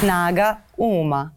[0.00, 1.30] Snaga uma.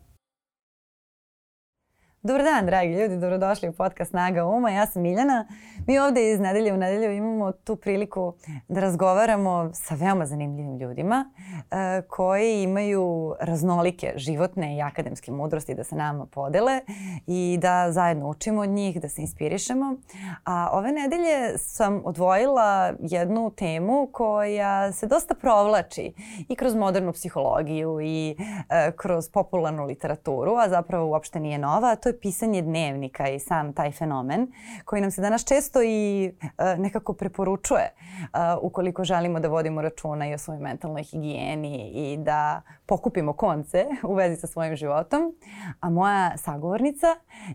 [2.22, 4.70] Dobar dan, dragi ljudi, dobrodošli u podcast Snaga Uma.
[4.70, 5.46] Ja sam Miljana.
[5.88, 8.34] Mi ovde iz nedelje u nedelju imamo tu priliku
[8.68, 11.32] da razgovaramo sa veoma zanimljivim ljudima
[11.72, 16.82] e, koji imaju raznolike životne i akademske mudrosti da se nama podele
[17.28, 19.96] i da zajedno učimo od njih, da se inspirišemo.
[20.44, 26.14] A ove nedelje sam odvojila jednu temu koja se dosta provlači
[26.50, 28.36] i kroz modernu psihologiju i
[28.70, 33.74] e, kroz popularnu literaturu, a zapravo uopšte nije nova, to je pisanje dnevnika i sam
[33.74, 34.52] taj fenomen
[34.86, 38.30] koji nam se danas često i uh, nekako preporučuje uh,
[38.62, 44.14] ukoliko želimo da vodimo računa i o svojoj mentalnoj higijeni i da pokupimo konce u
[44.14, 45.36] vezi sa svojim životom.
[45.80, 47.08] A moja sagovornica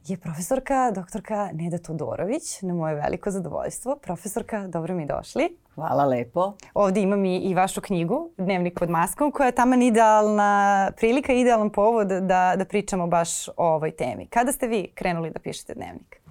[0.07, 3.97] je profesorka doktorka Neda Todorović, na moje veliko zadovoljstvo.
[3.97, 5.57] Profesorka, dobro mi došli.
[5.75, 6.53] Hvala lepo.
[6.75, 11.71] Ovde imam i, i vašu knjigu, Dnevnik pod maskom, koja je taman idealna prilika, idealan
[11.71, 14.27] povod da, da pričamo baš o ovoj temi.
[14.27, 16.22] Kada ste vi krenuli da pišete dnevnik?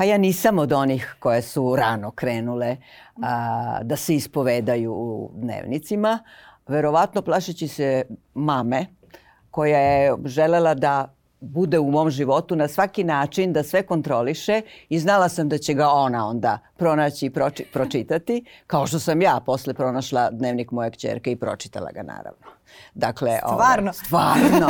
[0.00, 2.76] Pa ja nisam od onih koje su rano krenule
[3.22, 6.18] a, da se ispovedaju u dnevnicima.
[6.68, 8.86] Verovatno plašeći se mame
[9.50, 14.98] koja je želela da bude u mom životu na svaki način da sve kontroliše i
[14.98, 19.40] znala sam da će ga ona onda pronaći i proči, pročitati, kao što sam ja
[19.46, 22.46] posle pronašla dnevnik moje kćerke i pročitala ga naravno.
[22.94, 23.90] Dakle, stvarno?
[23.90, 24.68] Ovo, stvarno.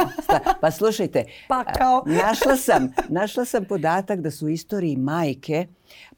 [0.60, 2.02] Pa slušajte, pa kao...
[2.06, 5.66] našla, sam, našla sam podatak da su istoriji majke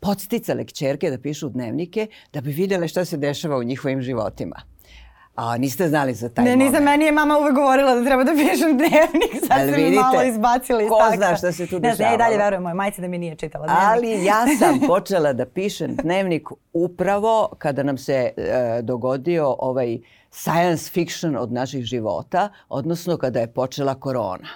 [0.00, 4.71] podsticale kćerke da pišu dnevnike da bi vidjele šta se dešava u njihovim životima.
[5.34, 6.60] A niste znali za taj ne, moment?
[6.60, 10.02] Ne, nisam, meni je mama uvek govorila da treba da pišem dnevnik, sad Ali vidite,
[10.02, 11.98] malo izbacili iz Ko zna šta se tu dešavalo?
[11.98, 13.86] Ne ja i dalje verujem mojoj majci da mi nije čitala dnevnik.
[13.88, 19.98] Ali ja sam počela da pišem dnevnik upravo kada nam se e, dogodio ovaj
[20.30, 24.48] science fiction od naših života, odnosno kada je počela korona.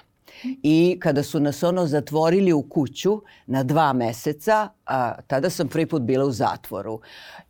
[0.63, 5.85] I kada su nas ono zatvorili u kuću na dva meseca, a, tada sam prvi
[5.85, 6.99] put bila u zatvoru.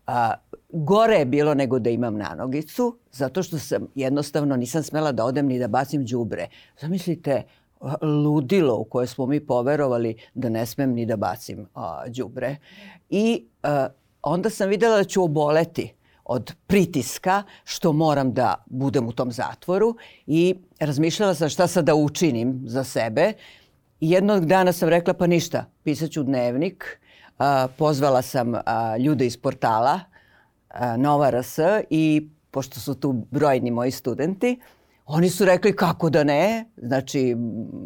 [0.07, 0.33] A,
[0.69, 5.45] gore je bilo nego da imam nanogicu, zato što sam jednostavno nisam smela da odem
[5.47, 6.47] ni da bacim đubre.
[6.81, 7.43] Zamislite,
[8.01, 11.67] ludilo u koje smo mi poverovali da ne smem ni da bacim
[12.07, 12.55] đubre.
[13.09, 13.87] I a,
[14.21, 15.93] onda sam videla da ću oboleti
[16.25, 19.95] od pritiska što moram da budem u tom zatvoru
[20.25, 23.33] i razmišljala sam šta sad da učinim za sebe.
[23.99, 26.99] Jednog dana sam rekla pa ništa, pisaću dnevnik,
[27.37, 30.16] a, pozvala sam a, ljude iz portala a,
[30.97, 34.59] Nova RS i pošto su tu brojni moji studenti,
[35.05, 37.35] oni su rekli kako da ne, znači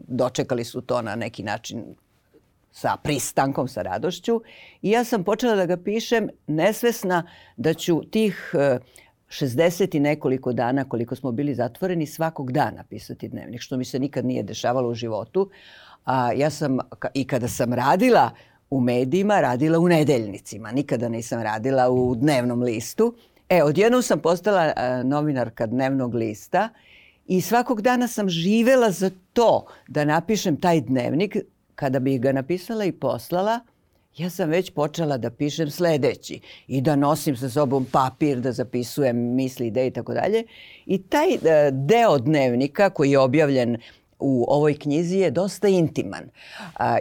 [0.07, 1.95] dočekali su to na neki način
[2.71, 4.41] sa pristankom, sa radošću
[4.81, 8.55] i ja sam počela da ga pišem nesvesna da ću tih
[9.29, 13.85] 60 e, i nekoliko dana koliko smo bili zatvoreni svakog dana pisati dnevnik, što mi
[13.85, 15.49] se nikad nije dešavalo u životu.
[16.05, 16.77] A ja sam
[17.13, 18.31] i kada sam radila
[18.71, 20.71] u medijima, radila u nedeljnicima.
[20.71, 23.15] Nikada nisam radila u dnevnom listu.
[23.49, 26.69] E, odjednom sam postala e, novinarka dnevnog lista
[27.27, 31.37] i svakog dana sam živela za to da napišem taj dnevnik
[31.75, 33.59] kada bih ga napisala i poslala,
[34.17, 39.35] ja sam već počela da pišem sledeći i da nosim sa sobom papir, da zapisujem
[39.35, 40.43] misli, ideje i tako dalje.
[40.85, 43.77] I taj e, deo dnevnika koji je objavljen
[44.21, 46.29] u ovoj knjizi je dosta intiman.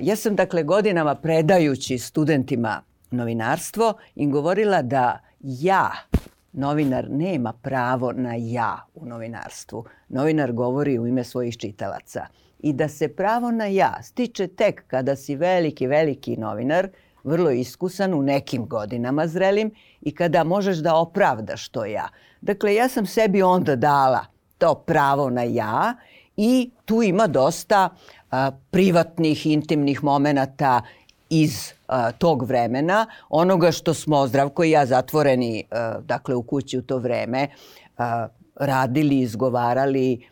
[0.03, 5.91] Ja sam dakle godinama predajući studentima novinarstvo im govorila da ja,
[6.53, 9.85] novinar, nema pravo na ja u novinarstvu.
[10.09, 12.27] Novinar govori u ime svojih čitalaca
[12.59, 16.89] i da se pravo na ja stiče tek kada si veliki, veliki novinar,
[17.25, 19.71] vrlo iskusan u nekim godinama zrelim
[20.01, 22.09] i kada možeš da opravdaš to ja.
[22.41, 24.27] Dakle, ja sam sebi onda dala
[24.59, 25.95] to pravo na ja
[26.43, 27.89] i tu ima dosta
[28.31, 30.83] a, privatnih, intimnih momenata
[31.31, 36.79] iz a, tog vremena, onoga što smo Zdravko i ja zatvoreni, a, dakle u kući
[36.79, 37.49] u to vreme,
[37.99, 40.27] a, radili, izgovarali,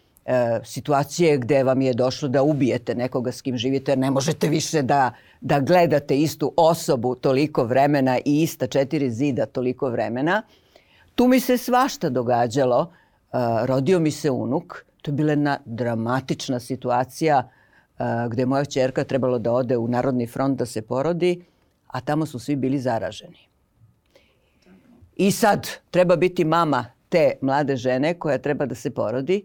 [0.64, 4.82] situacije gde vam je došlo da ubijete nekoga s kim živite, jer ne možete više
[4.82, 10.42] da, da gledate istu osobu toliko vremena i ista četiri zida toliko vremena.
[11.14, 12.92] Tu mi se svašta događalo.
[13.64, 14.84] Rodio mi se unuk.
[15.02, 17.48] To je bila jedna dramatična situacija
[17.98, 21.44] e, gde moja čerka trebalo da ode u Narodni front da se porodi,
[21.86, 23.48] a tamo su svi bili zaraženi.
[25.16, 29.44] I sad treba biti mama te mlade žene koja treba da se porodi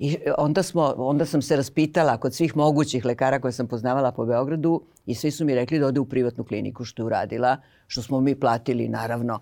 [0.00, 4.24] I onda, smo, onda sam se raspitala kod svih mogućih lekara koje sam poznavala po
[4.26, 8.02] Beogradu i svi su mi rekli da ode u privatnu kliniku što je uradila, što
[8.02, 9.40] smo mi platili naravno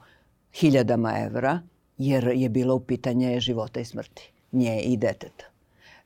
[0.53, 1.61] hiljadama evra
[1.99, 5.45] jer je bilo u pitanje života i smrti, nje i deteta.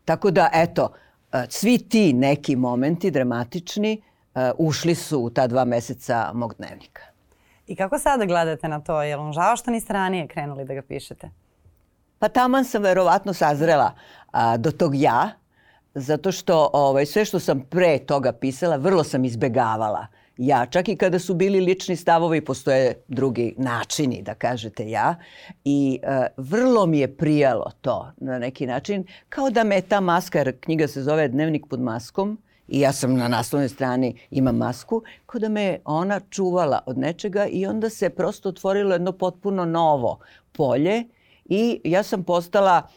[0.04, 0.92] Tako da, eto,
[1.32, 4.02] e, svi ti neki momenti dramatični
[4.34, 7.02] e, ušli su u ta dva meseca mog dnevnika.
[7.66, 9.02] I kako sada gledate na to?
[9.02, 11.30] Je li vam žao što niste ranije krenuli da ga pišete?
[12.18, 13.92] Pa taman sam verovatno sazrela
[14.30, 15.30] a, do tog ja,
[15.94, 20.06] zato što ovaj, sve što sam pre toga pisala, vrlo sam izbegavala
[20.36, 20.66] ja.
[20.66, 25.14] Čak i kada su bili lični stavovi, postoje drugi načini da kažete ja.
[25.64, 29.04] I e, vrlo mi je prijalo to na neki način.
[29.28, 32.38] Kao da me ta maska, jer knjiga se zove Dnevnik pod maskom,
[32.68, 37.46] i ja sam na naslovnoj strani imam masku, kao da me ona čuvala od nečega
[37.46, 40.18] i onda se prosto otvorilo jedno potpuno novo
[40.52, 41.04] polje
[41.44, 42.88] i ja sam postala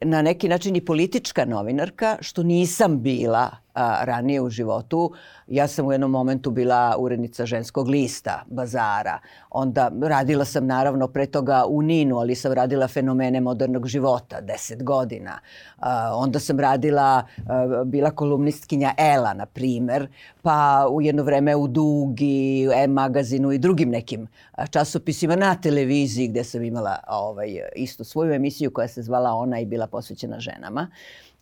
[0.00, 3.50] na neki način i politička novinarka, što nisam bila
[3.80, 5.12] a, ranije u životu.
[5.46, 9.18] Ja sam u jednom momentu bila urednica ženskog lista, bazara.
[9.50, 14.84] Onda radila sam naravno pre toga u Ninu, ali sam radila fenomene modernog života, deset
[14.84, 15.38] godina.
[15.78, 20.08] A, onda sam radila, a, bila kolumnistkinja Ela, na primer,
[20.42, 24.28] pa u jedno vreme u Dugi, E-magazinu i drugim nekim
[24.70, 29.66] časopisima na televiziji gde sam imala ovaj, isto svoju emisiju koja se zvala Ona i
[29.66, 30.90] bila posvećena ženama.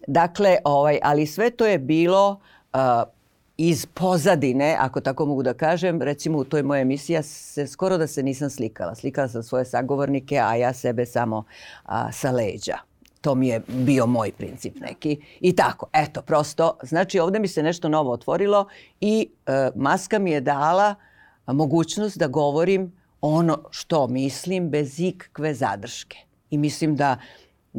[0.06, 2.40] Dakle, ovaj, ali sve to je bilo
[2.72, 2.80] uh,
[3.58, 7.98] iz pozadine, ako tako mogu da kažem, recimo u toj mojoj emisiji ja se skoro
[7.98, 8.94] da se nisam slikala.
[8.94, 11.44] Slikala sam svoje sagovornike, a ja sebe samo
[11.84, 12.78] a, sa leđa.
[13.20, 15.20] To mi je bio moj princip neki.
[15.40, 18.66] I tako, eto, prosto, znači ovde mi se nešto novo otvorilo
[19.00, 20.94] i e, maska mi je dala
[21.46, 26.18] mogućnost da govorim ono što mislim bez ikakve zadrške.
[26.50, 27.16] I mislim da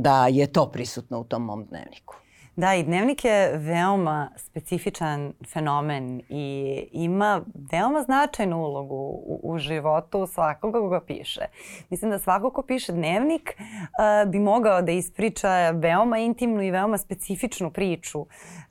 [0.02, 2.16] da je to prisutno u tom mom dnevniku.
[2.60, 7.42] Da, i dnevnik je veoma specifičan fenomen i ima
[7.72, 11.42] veoma značajnu ulogu u, u životu svakoga koga piše.
[11.90, 16.98] Mislim da svako ko piše dnevnik uh, bi mogao da ispriča veoma intimnu i veoma
[16.98, 18.26] specifičnu priču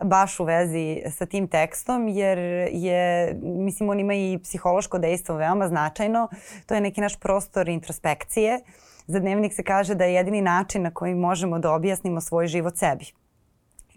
[0.04, 2.38] baš u vezi sa tim tekstom, jer
[2.72, 6.28] je, mislim, on ima i psihološko dejstvo veoma značajno.
[6.66, 8.54] To je neki naš prostor introspekcije.
[8.54, 12.46] Uh, Za dnevnik se kaže da je jedini način na koji možemo da objasnimo svoj
[12.46, 13.04] život sebi.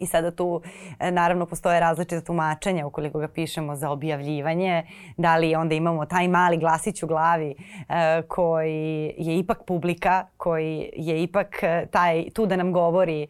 [0.01, 0.62] I sada tu
[1.00, 4.83] e, naravno postoje različite tumačenja ukoliko ga pišemo za objavljivanje,
[5.18, 7.56] da li onda imamo taj mali glasić u glavi
[7.89, 13.27] e, koji je ipak publika, koji je ipak e, taj, tu da nam govori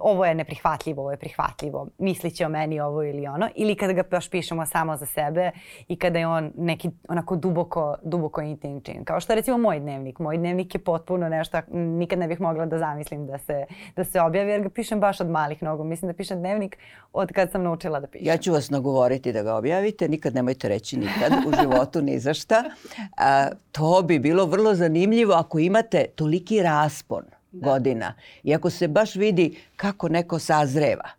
[0.00, 4.02] ovo je neprihvatljivo, ovo je prihvatljivo, misliće o meni ovo ili ono, ili kada ga
[4.10, 5.50] baš pišemo samo za sebe
[5.88, 9.04] i kada je on neki onako duboko, duboko intimni čin.
[9.04, 10.18] Kao što recimo moj dnevnik.
[10.18, 13.64] Moj dnevnik je potpuno nešto, nikad ne bih mogla da zamislim da se,
[13.96, 15.84] da se objavi jer ga pišem baš od malih nogu.
[15.84, 16.78] Mislim da pišem dnevnik
[17.12, 18.26] od kad sam naučila da pišem.
[18.26, 22.34] Ja ću vas nagovoriti da ga objavite, nikad nemojte reći nikad u životu ni za
[22.34, 22.64] šta.
[23.16, 27.22] A, to bi bilo vrlo zanimljivo ako imate toliki raspon
[27.52, 27.70] da.
[27.70, 31.10] godina i ako se baš vidi kako neko sazreva.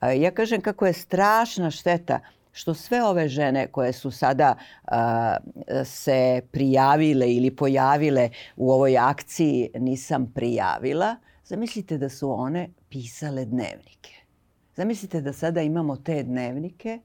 [0.00, 2.20] A, ja kažem kako je strašna šteta
[2.52, 4.54] što sve ove žene koje su sada
[4.84, 5.36] a,
[5.84, 14.17] se prijavile ili pojavile u ovoj akciji nisam prijavila, zamislite da su one pisale dnevnike.
[14.78, 16.98] Zamislite da sada imamo te dnevnike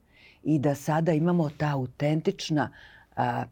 [0.43, 2.69] i da sada imamo ta autentična
[3.15, 3.43] a,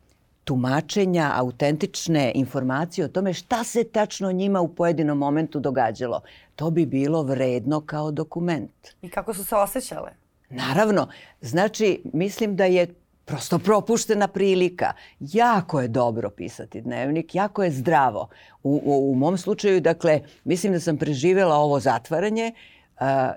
[0.43, 6.21] tumačenja, autentične informacije o tome šta se tačno njima u pojedinom momentu događalo.
[6.55, 8.71] To bi bilo vredno kao dokument.
[9.01, 10.11] I kako su se osjećale?
[10.49, 11.07] Naravno.
[11.41, 12.93] Znači, mislim da je
[13.25, 14.93] prosto propuštena prilika.
[15.19, 18.27] Jako je dobro pisati dnevnik, jako je zdravo.
[18.63, 22.53] U, u, u mom slučaju, dakle, mislim da sam preživela ovo zatvaranje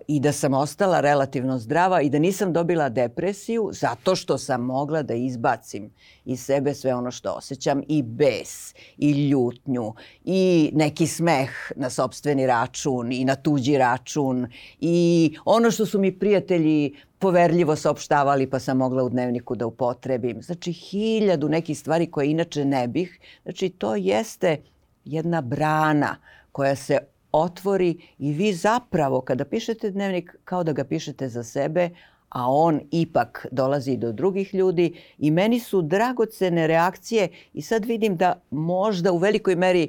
[0.07, 5.03] i da sam ostala relativno zdrava i da nisam dobila depresiju zato što sam mogla
[5.03, 5.91] da izbacim
[6.25, 9.95] iz sebe sve ono što osjećam i bes i ljutnju
[10.25, 14.47] i neki smeh na sobstveni račun i na tuđi račun
[14.81, 20.43] i ono što su mi prijatelji poverljivo saopštavali pa sam mogla u dnevniku da upotrebim.
[20.43, 23.21] Znači hiljadu nekih stvari koje inače ne bih.
[23.43, 24.63] Znači to jeste
[25.05, 26.17] jedna brana
[26.53, 26.99] koja se
[27.35, 31.91] otvori i vi zapravo kada pišete dnevnik kao da ga pišete za sebe,
[32.29, 38.17] a on ipak dolazi do drugih ljudi i meni su dragocene reakcije i sad vidim
[38.17, 39.83] da možda u velikoj meri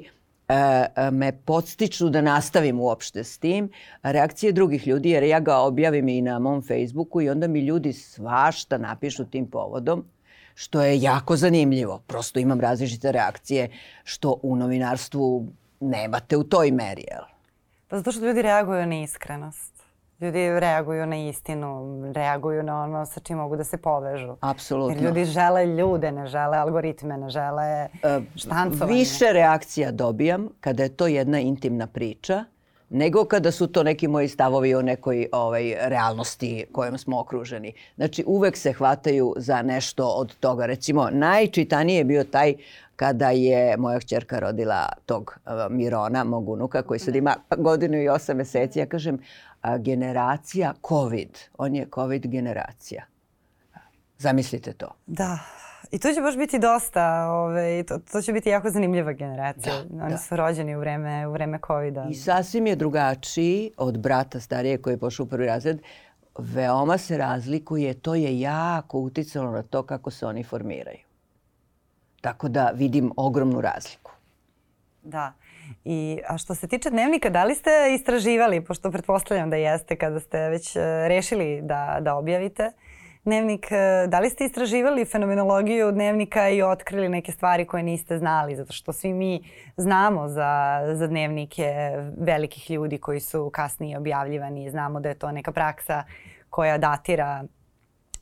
[0.48, 3.70] e, e, me podstiču da nastavim uopšte s tim
[4.02, 7.92] reakcije drugih ljudi jer ja ga objavim i na mom Facebooku i onda mi ljudi
[7.92, 10.04] svašta napišu tim povodom
[10.54, 12.02] što je jako zanimljivo.
[12.06, 13.70] Prosto imam različite reakcije
[14.04, 15.46] što u novinarstvu
[15.80, 17.04] nemate u toj meri.
[17.10, 17.35] Jel?
[17.88, 19.76] Pa zato što ljudi reaguju na iskrenost.
[20.20, 24.36] Ljudi reaguju na istinu, reaguju na ono sa čim mogu da se povežu.
[24.40, 24.96] Apsolutno.
[24.96, 27.88] Jer ljudi žele ljude, ne žele algoritme, ne žele
[28.36, 28.92] štancovanje.
[28.92, 32.44] Više reakcija dobijam kada je to jedna intimna priča
[32.90, 37.72] nego kada su to neki moji stavovi o nekoj ovaj, realnosti kojom smo okruženi.
[37.96, 40.66] Znači, uvek se hvataju za nešto od toga.
[40.66, 42.54] Recimo, najčitanije je bio taj
[42.96, 48.08] kada je moja čerka rodila tog uh, Mirona, mog unuka, koji sad ima godinu i
[48.08, 48.78] osam meseci.
[48.78, 49.18] Ja kažem,
[49.78, 51.38] generacija COVID.
[51.58, 53.04] On je COVID generacija.
[54.18, 54.94] Zamislite to.
[55.06, 55.38] Da.
[55.90, 59.74] I to će baš biti dosta, ovaj, to, to će biti jako zanimljiva generacija.
[59.90, 60.18] Da, Oni da.
[60.18, 62.06] su rođeni u vreme, u vreme COVID-a.
[62.10, 65.80] I sasvim je drugačiji od brata starije koji je pošao u prvi razred.
[66.38, 71.05] Veoma se razlikuje, to je jako uticalo na to kako se oni formiraju.
[72.26, 74.12] Tako da vidim ogromnu razliku.
[75.02, 75.32] Da.
[75.84, 80.20] I, a što se tiče dnevnika, da li ste istraživali, pošto pretpostavljam da jeste kada
[80.20, 82.72] ste već e, rešili da, da objavite
[83.24, 88.56] dnevnik, e, da li ste istraživali fenomenologiju dnevnika i otkrili neke stvari koje niste znali?
[88.56, 89.40] Zato što svi mi
[89.76, 91.74] znamo za, za dnevnike
[92.18, 94.70] velikih ljudi koji su kasnije objavljivani.
[94.70, 96.04] Znamo da je to neka praksa
[96.50, 97.44] koja datira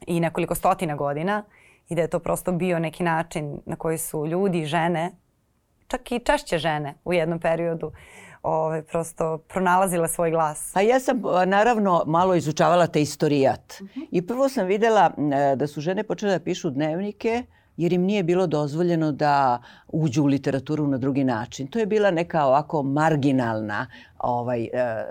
[0.06, 1.42] i nekoliko stotina godina
[1.88, 5.10] i da je to prosto bio neki način na koji su ljudi, žene,
[5.88, 7.92] čak i češće žene u jednom periodu
[8.42, 10.76] ovaj, prosto pronalazile svoj glas.
[10.76, 13.74] A ja sam naravno malo izučavala te istorijat.
[14.10, 17.44] I prvo sam videla e, da su žene počele da pišu dnevnike
[17.76, 21.66] jer im nije bilo dozvoljeno da uđu u literaturu na drugi način.
[21.66, 23.86] To je bila neka ovako marginalna
[24.18, 25.04] ovaj, e, e,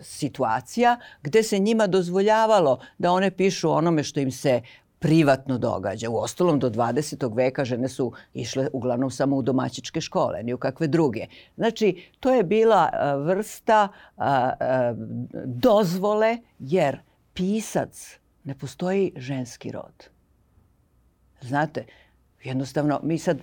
[0.00, 4.60] situacija gde se njima dozvoljavalo da one pišu onome što im se
[4.98, 6.10] privatno događa.
[6.10, 7.36] U ostalom, do 20.
[7.36, 11.26] veka žene su išle uglavnom samo u domaćičke škole, ni u kakve druge.
[11.56, 14.94] Znači, to je bila a, vrsta a, a,
[15.44, 16.98] dozvole, jer
[17.34, 20.08] pisac ne postoji ženski rod.
[21.40, 21.84] Znate,
[22.44, 23.38] jednostavno, mi sad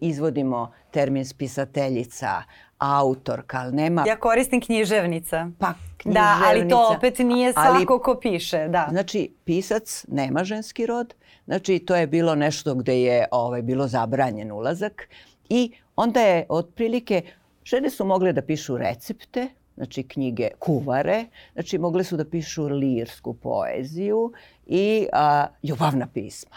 [0.00, 2.42] izvodimo termin spisateljica,
[2.78, 4.04] autorka, ali nema...
[4.06, 5.50] Ja koristim književnica.
[5.58, 6.96] Pa, Da, ali to književnica.
[6.96, 8.68] opet nije Ali- svako ko piše.
[8.68, 8.86] Da.
[8.90, 11.14] Znači, pisac nema ženski rod,
[11.44, 15.08] znači to je bilo nešto gde je ovaj, bilo zabranjen ulazak
[15.48, 17.22] i onda je otprilike,
[17.64, 23.34] žene su mogle da pišu recepte, znači knjige kuvare, znači mogle su da pišu lirsku
[23.34, 24.32] poeziju
[24.66, 26.56] i a, ljubavna pisma.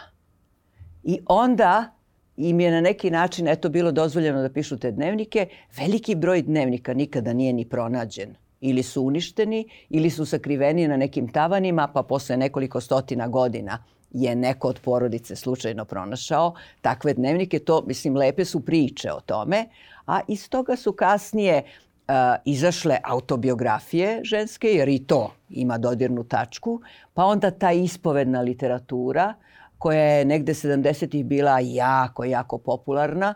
[1.04, 1.92] I onda
[2.40, 5.48] im je na neki način eto bilo dozvoljeno da pišu te dnevnike.
[5.78, 8.36] Veliki broj dnevnika nikada nije ni pronađen.
[8.62, 14.36] Ili su uništeni, ili su sakriveni na nekim tavanima, pa posle nekoliko stotina godina je
[14.36, 17.60] neko od porodice slučajno pronašao takve dnevnike.
[17.60, 19.66] To, mislim, lepe su priče o tome.
[20.08, 22.14] A iz toga su kasnije uh,
[22.46, 26.82] izašle autobiografije ženske, jer i to ima dodirnu tačku,
[27.14, 29.34] pa onda ta ispovedna literatura
[29.80, 33.34] koja je negde 70-ih bila jako, jako popularna,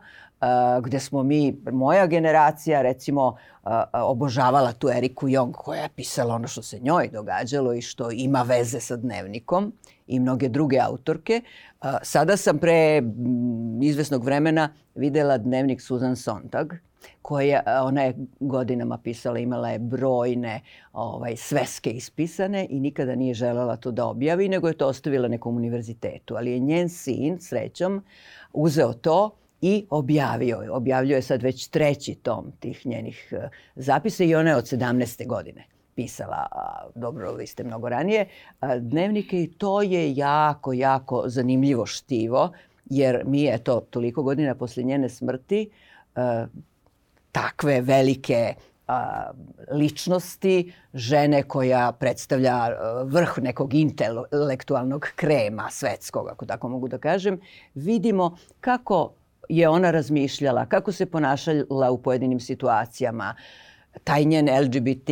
[0.81, 3.35] gde smo mi, moja generacija recimo,
[3.93, 8.41] obožavala tu Eriku Jong koja je pisala ono što se njoj događalo i što ima
[8.41, 9.73] veze sa dnevnikom
[10.07, 11.41] i mnoge druge autorke.
[12.01, 13.01] Sada sam pre
[13.81, 16.73] izvesnog vremena videla dnevnik Susan Sontag,
[17.21, 20.61] koja ona je godinama pisala, imala je brojne
[20.93, 25.55] ovaj, sveske ispisane i nikada nije želela to da objavi, nego je to ostavila nekom
[25.57, 26.35] univerzitetu.
[26.35, 28.03] Ali je njen sin, srećom,
[28.53, 30.71] uzeo to i objavio je.
[30.71, 35.27] Objavljuje sad već treći tom tih njenih eh, zapisa i ona je od 17.
[35.27, 38.27] godine pisala, a, dobro, vi ste mnogo ranije,
[38.79, 42.51] dnevnike i to je jako, jako zanimljivo štivo,
[42.85, 45.69] jer mi je to toliko godina posle njene smrti
[47.31, 48.53] takve velike
[49.71, 52.69] ličnosti, žene koja predstavlja
[53.05, 57.39] vrh nekog intelektualnog krema svetskog, ako tako mogu da kažem,
[57.73, 59.13] vidimo kako
[59.49, 63.35] je ona razmišljala, kako se ponašala u pojedinim situacijama,
[64.03, 65.09] taj njen LGBT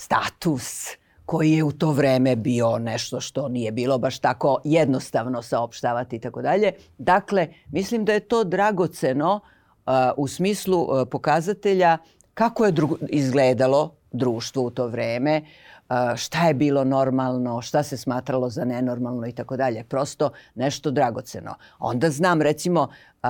[0.00, 0.88] status
[1.26, 6.18] koji je u to vreme bio nešto što nije bilo baš tako jednostavno saopštavati i
[6.18, 6.72] tako dalje.
[6.98, 11.98] Dakle, mislim da je to dragoceno uh, u smislu uh, pokazatelja
[12.34, 17.96] kako je drugo, izgledalo društvo u to vreme, uh, šta je bilo normalno, šta se
[17.96, 19.84] smatralo za nenormalno i tako dalje.
[19.84, 21.54] Prosto nešto dragoceno.
[21.78, 23.28] Onda znam recimo uh,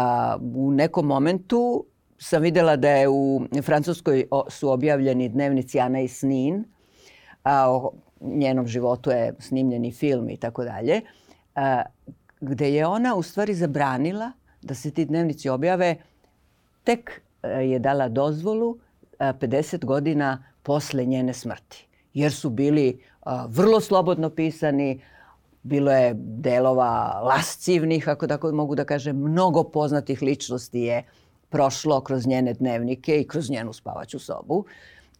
[0.54, 1.84] u nekom momentu
[2.20, 6.64] sam videla da je u Francuskoj su objavljeni dnevnici Ana i Snin,
[7.42, 11.00] a o njenom životu je snimljeni film i tako dalje,
[12.40, 15.96] gde je ona u stvari zabranila da se ti dnevnici objave,
[16.84, 18.78] tek a, je dala dozvolu
[19.18, 21.86] a, 50 godina posle njene smrti.
[22.14, 25.00] jer su bili a, vrlo slobodno pisani,
[25.62, 31.04] bilo je delova lascivnih, ako tako mogu da kažem, mnogo poznatih ličnosti je
[31.50, 34.64] prošlo kroz njene dnevnike i kroz njenu spavaću sobu.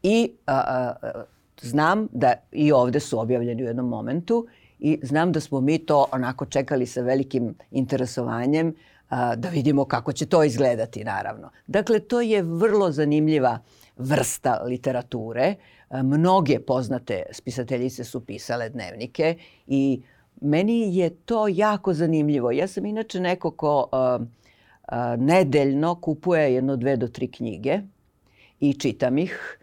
[0.03, 1.25] I a, a,
[1.61, 4.47] znam da i ovde su objavljeni u jednom momentu
[4.79, 8.75] i znam da smo mi to onako čekali sa velikim interesovanjem
[9.09, 11.51] a, da vidimo kako će to izgledati naravno.
[11.67, 13.59] Dakle, to je vrlo zanimljiva
[13.97, 15.55] vrsta literature.
[15.89, 20.03] A, mnoge poznate spisateljice su pisale dnevnike i
[20.41, 22.51] meni je to jako zanimljivo.
[22.51, 24.19] Ja sam inače neko ko a,
[24.91, 27.81] a, nedeljno kupuje jedno dve do tri knjige
[28.61, 29.59] i čitam ih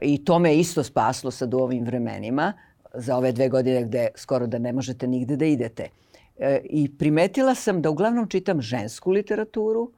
[0.00, 2.52] i to me isto spaslo sad u ovim vremenima
[2.94, 5.88] za ove dve godine gde skoro da ne možete nigde da idete.
[6.38, 9.90] E, I primetila sam da uglavnom čitam žensku literaturu,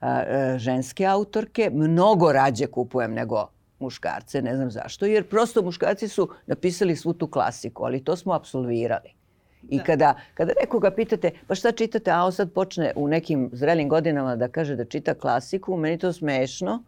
[0.00, 6.28] e, ženske autorke, mnogo rađe kupujem nego muškarce, ne znam zašto, jer prosto muškarci su
[6.46, 9.19] napisali svu tu klasiku, ali to smo absolvirali.
[9.68, 9.84] I da.
[9.84, 14.36] kada, kada nekoga pitate, pa šta čitate, a on sad počne u nekim zrelim godinama
[14.36, 16.82] da kaže da čita klasiku, meni to smešno,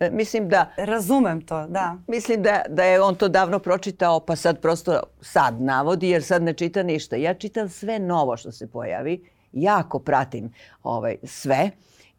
[0.00, 0.70] E, mislim da...
[0.76, 1.96] Razumem to, da.
[2.06, 6.42] Mislim da, da je on to davno pročitao, pa sad prosto sad navodi, jer sad
[6.42, 7.16] ne čita ništa.
[7.16, 10.52] Ja čitam sve novo što se pojavi, jako pratim
[10.82, 11.70] ovaj, sve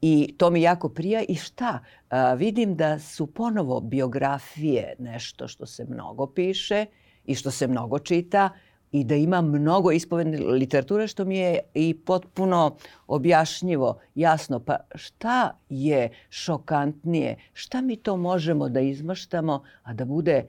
[0.02, 1.24] i to mi jako prija.
[1.28, 1.80] I šta?
[2.10, 6.86] A, vidim da su ponovo biografije nešto što se mnogo piše
[7.26, 8.50] i što se mnogo čita
[8.96, 12.76] i da ima mnogo ispovedne literature što mi je i potpuno
[13.08, 14.60] objašnjivo, jasno.
[14.60, 17.36] Pa šta je šokantnije?
[17.54, 20.48] Šta mi to možemo da izmaštamo, a da bude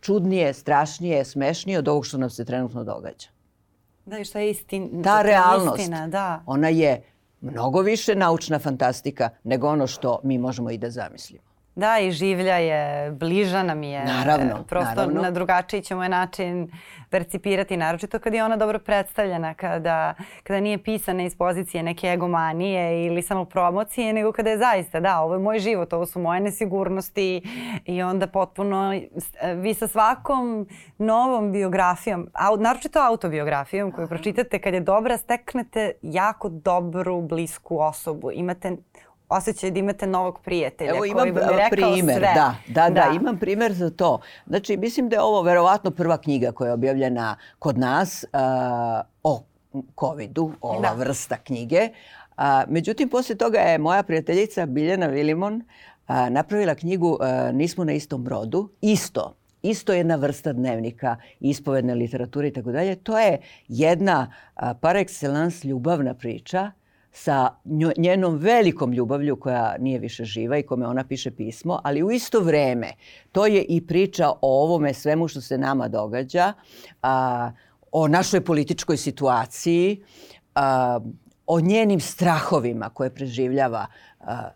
[0.00, 3.28] čudnije, strašnije, smešnije od ovog što nam se trenutno događa?
[4.06, 6.42] Da, i šta je istin, Ta realnost, istina, da.
[6.46, 7.02] ona je
[7.40, 11.47] mnogo više naučna fantastika nego ono što mi možemo i da zamislimo.
[11.78, 14.04] Da, i življa je, bliža nam je.
[14.04, 15.22] Naravno, Prosto naravno.
[15.22, 16.70] na drugačiji ćemo je način
[17.10, 23.06] percipirati, naročito kad je ona dobro predstavljena, kada, kada nije pisana iz pozicije neke egomanije
[23.06, 26.40] ili samo promocije, nego kada je zaista, da, ovo je moj život, ovo su moje
[26.40, 27.42] nesigurnosti
[27.84, 28.92] i onda potpuno
[29.56, 30.66] vi sa svakom
[30.98, 38.30] novom biografijom, a, naročito autobiografijom koju pročitate, kad je dobra, steknete jako dobru, blisku osobu.
[38.32, 38.76] Imate
[39.28, 42.32] osjećaj da imate novog prijatelja Evo, imam koji vam je rekao primer, sve.
[42.34, 44.20] Da, da, da, da, imam primer za to.
[44.46, 48.40] Znači, mislim da je ovo verovatno prva knjiga koja je objavljena kod nas uh,
[49.22, 49.42] o
[50.00, 50.92] COVID-u, ova da.
[50.92, 51.88] vrsta knjige.
[52.36, 57.92] Uh, međutim, posle toga je moja prijateljica Biljana Vilimon uh, napravila knjigu uh, Nismo na
[57.92, 62.96] istom brodu, isto isto jedna vrsta dnevnika, ispovedne literature i tako dalje.
[62.96, 66.70] To je jedna par excellence ljubavna priča
[67.22, 67.48] sa
[67.96, 72.40] njenom velikom ljubavlju koja nije više živa i kome ona piše pismo, ali u isto
[72.40, 72.92] vreme
[73.32, 76.52] to je i priča o ovome svemu što se nama događa,
[77.02, 77.50] a,
[77.92, 80.02] o našoj političkoj situaciji,
[80.54, 81.00] a,
[81.46, 83.86] o njenim strahovima koje preživljava
[84.20, 84.48] a,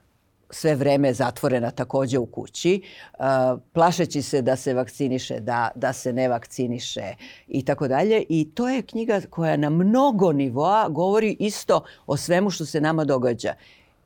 [0.52, 2.82] sve vreme zatvorena takođe u kući,
[3.18, 3.24] uh,
[3.72, 7.14] plašeći se da se vakciniše, da, da se ne vakciniše
[7.48, 8.24] i tako dalje.
[8.28, 13.04] I to je knjiga koja na mnogo nivoa govori isto o svemu što se nama
[13.04, 13.54] događa.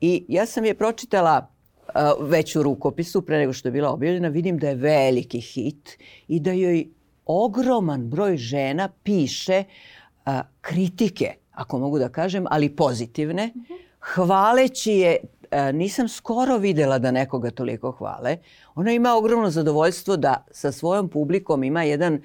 [0.01, 1.47] I ja sam je pročitala
[1.87, 5.97] uh, već u rukopisu, pre nego što je bila objavljena, vidim da je veliki hit
[6.27, 6.87] i da joj
[7.25, 13.77] ogroman broj žena piše uh, kritike, ako mogu da kažem, ali pozitivne, -hmm.
[13.99, 15.36] hvaleći je E,
[15.73, 18.37] nisam skoro videla da nekoga toliko hvale.
[18.75, 22.21] Ona ima ogromno zadovoljstvo da sa svojom publikom ima jedan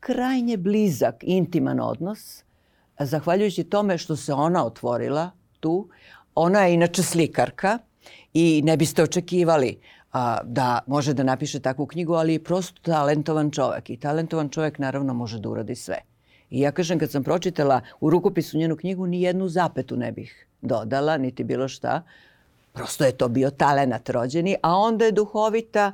[0.00, 2.42] krajnje blizak, intiman odnos,
[2.98, 5.30] zahvaljujući tome što se ona otvorila
[5.60, 5.88] tu.
[6.34, 7.78] Ona je inače slikarka
[8.34, 9.80] i ne biste očekivali
[10.12, 13.90] a, da može da napiše takvu knjigu, ali je prosto talentovan čovek.
[13.90, 15.98] I talentovan čovek naravno može da uradi sve.
[16.50, 20.46] I ja kažem, kad sam pročitala u rukopisu njenu knjigu, ni jednu zapetu ne bih
[20.62, 22.02] dodala, niti bilo šta,
[22.80, 25.92] Prosto je to bio talenat rođeni, a onda je duhovita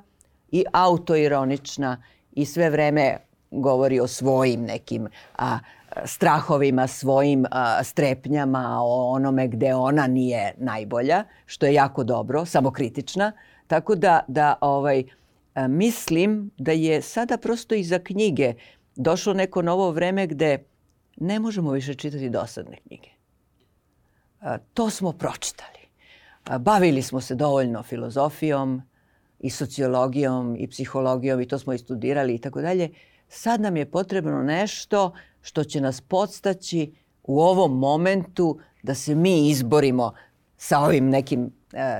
[0.50, 3.16] i autoironična i sve vreme
[3.50, 5.58] govori o svojim nekim a,
[6.04, 13.32] strahovima, svojim a, strepnjama, o onome gde ona nije najbolja, što je jako dobro, samokritična.
[13.66, 15.04] Tako da, da ovaj,
[15.54, 18.54] a, mislim da je sada prosto iza knjige
[18.96, 20.64] došlo neko novo vreme gde
[21.16, 23.08] ne možemo više čitati dosadne knjige.
[24.40, 25.75] A, to smo pročitali.
[26.60, 28.82] Bavili smo se dovoljno filozofijom
[29.38, 32.90] i sociologijom i psihologijom i to smo i studirali i tako dalje.
[33.28, 39.48] Sad nam je potrebno nešto što će nas podstaći u ovom momentu da se mi
[39.48, 40.12] izborimo
[40.56, 41.52] sa ovim nekim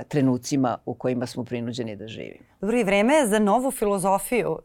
[0.07, 2.45] trenucima u kojima smo prinuđeni da živimo.
[2.61, 4.59] Dobro, i vreme je za novu filozofiju.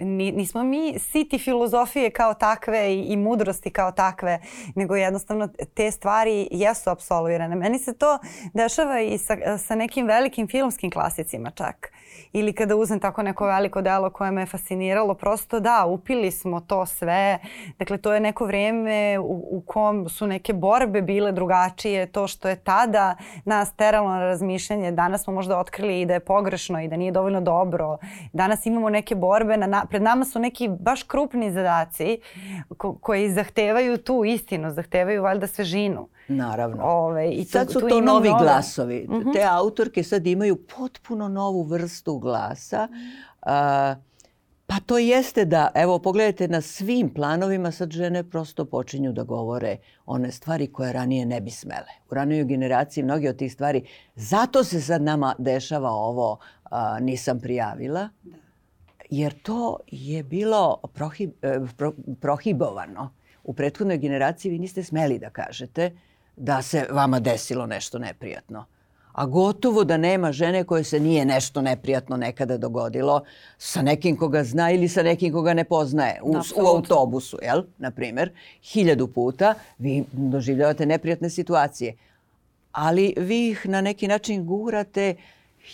[0.00, 4.40] Nismo mi siti filozofije kao takve i mudrosti kao takve,
[4.74, 7.56] nego jednostavno te stvari jesu absolvirane.
[7.56, 8.18] Meni se to
[8.54, 11.92] dešava i sa, sa nekim velikim filmskim klasicima čak.
[12.32, 16.60] Ili kada uzem tako neko veliko delo koje me je fasciniralo, prosto da, upili smo
[16.60, 17.38] to sve.
[17.78, 22.06] Dakle, to je neko vreme u, u kom su neke borbe bile drugačije.
[22.06, 26.20] To što je tada nas teralo na razmišljanje, danas smo možda otkrili i da je
[26.20, 27.98] pogrešno i da nije dovoljno dobro.
[28.32, 32.18] Danas imamo neke borbe, na, pred nama su neki baš krupni zadaci
[32.76, 36.08] ko, koji zahtevaju tu istinu, zahtevaju valjda svežinu.
[36.28, 36.84] Naravno.
[36.84, 39.06] Ove, i tu, sad su tu to novi glasovi.
[39.08, 39.28] Uh mhm.
[39.28, 39.32] -huh.
[39.32, 42.88] Te autorke sad imaju potpuno novu vrstu glasa.
[43.46, 44.10] Uh,
[44.70, 49.76] Pa to jeste da, evo pogledajte na svim planovima sad žene prosto počinju da govore
[50.06, 51.90] one stvari koje ranije ne bi smele.
[52.10, 57.40] U ranijoj generaciji mnogi od tih stvari, zato se sad nama dešava ovo a, nisam
[57.40, 58.36] prijavila, da.
[59.10, 63.10] jer to je bilo prohib, e, pro, prohibovano.
[63.44, 65.90] U prethodnoj generaciji vi niste smeli da kažete
[66.36, 68.64] da se vama desilo nešto neprijatno
[69.12, 73.22] a gotovo da nema žene koje se nije nešto neprijatno nekada dogodilo
[73.58, 76.30] sa nekim koga zna ili sa nekim koga ne poznaje u,
[76.62, 77.62] u autobusu, jel?
[77.78, 78.30] Na primer,
[78.62, 81.96] hiljadu puta vi doživljavate neprijatne situacije.
[82.72, 85.14] Ali vi ih na neki način gurate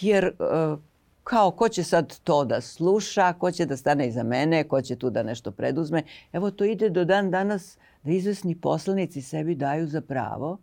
[0.00, 0.78] jer uh,
[1.24, 4.96] kao ko će sad to da sluša, ko će da stane iza mene, ko će
[4.96, 6.02] tu da nešto preduzme.
[6.32, 10.58] Evo to ide do dan danas da izvesni poslanici sebi daju za pravo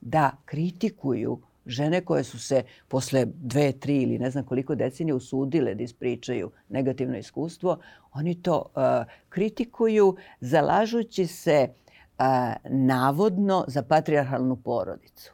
[0.00, 5.74] da kritikuju žene koje su se posle dve, tri ili ne znam koliko decenija usudile
[5.74, 7.78] da ispričaju negativno iskustvo,
[8.12, 8.82] oni to uh,
[9.28, 12.24] kritikuju zalažući se uh,
[12.70, 15.32] navodno za patrijarhalnu porodicu.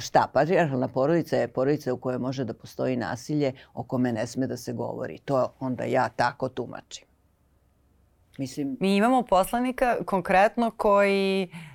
[0.00, 0.30] Šta?
[0.32, 4.56] Patrijarhalna porodica je porodica u kojoj može da postoji nasilje o kome ne sme da
[4.56, 5.18] se govori.
[5.18, 7.06] To onda ja tako tumačim.
[8.38, 8.76] Mislim...
[8.80, 11.71] Mi imamo poslanika konkretno koji uh,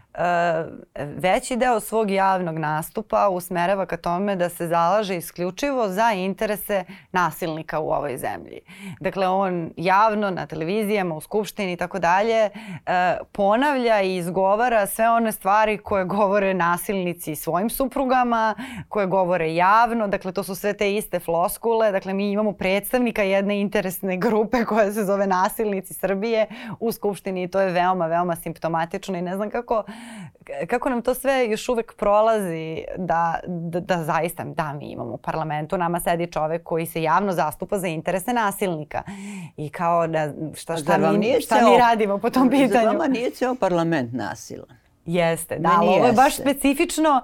[0.95, 7.79] veći deo svog javnog nastupa usmerava ka tome da se zalaže isključivo za interese nasilnika
[7.79, 8.59] u ovoj zemlji.
[8.99, 12.49] Dakle, on javno na televizijama, u skupštini i tako dalje e,
[13.31, 18.55] ponavlja i izgovara sve one stvari koje govore nasilnici svojim suprugama,
[18.89, 20.07] koje govore javno.
[20.07, 21.91] Dakle, to su sve te iste floskule.
[21.91, 26.47] Dakle, mi imamo predstavnika jedne interesne grupe koja se zove Nasilnici Srbije
[26.79, 29.83] u skupštini i to je veoma, veoma simptomatično i ne znam kako
[30.67, 35.17] kako nam to sve još uvek prolazi da, da, da zaista, da mi imamo u
[35.17, 39.03] parlamentu, nama sedi čovek koji se javno zastupa za interese nasilnika
[39.57, 42.83] i kao da šta, šta, mi, šta ceo, mi radimo po tom pitanju.
[42.83, 44.77] Za vama nije ceo parlament nasilan.
[45.05, 47.21] Jeste, da, ali ovo je baš specifično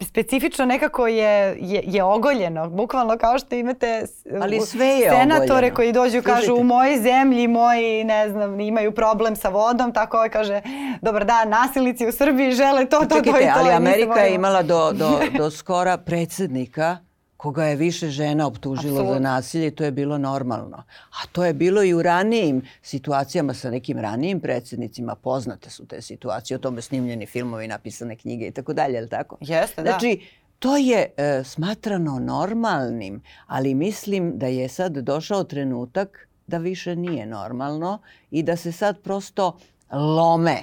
[0.00, 2.70] specifično nekako je, je, je ogoljeno.
[2.70, 4.04] Bukvalno kao što imate
[4.42, 5.74] Ali sve je senatore ogoljeno.
[5.74, 10.16] koji dođu i kažu u mojoj zemlji moji ne znam imaju problem sa vodom, tako
[10.16, 10.60] ovaj kaže
[11.02, 13.52] dobar dan, nasilnici u Srbiji žele to, to, Čekajte, to i to.
[13.56, 16.96] ali Amerika je imala do, do, do skora predsednika
[17.40, 19.14] koga je više žena optužilo Absolut.
[19.14, 20.76] za nasilje, to je bilo normalno.
[21.10, 25.14] A to je bilo i u ranijim situacijama sa nekim ranijim predsednicima.
[25.14, 29.08] Poznate su te situacije, o tome snimljeni filmovi, napisane knjige i tako dalje, je li
[29.08, 29.36] tako?
[29.40, 29.90] Jeste, da.
[29.90, 30.20] Znači,
[30.58, 37.26] to je e, smatrano normalnim, ali mislim da je sad došao trenutak da više nije
[37.26, 37.98] normalno
[38.30, 39.58] i da se sad prosto
[39.92, 40.62] lome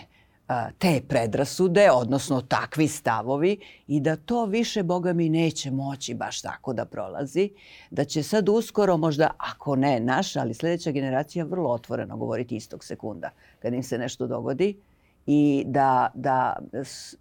[0.78, 6.74] te predrasude, odnosno takvi stavovi i da to više, Boga mi, neće moći baš tako
[6.74, 7.50] da prolazi,
[7.92, 12.84] da će sad uskoro možda, ako ne naša, ali sledeća generacija vrlo otvoreno govoriti istog
[12.84, 13.30] sekunda
[13.60, 14.78] kad im se nešto dogodi
[15.26, 16.58] i da, da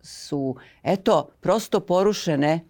[0.03, 2.61] su, eto, prosto porušene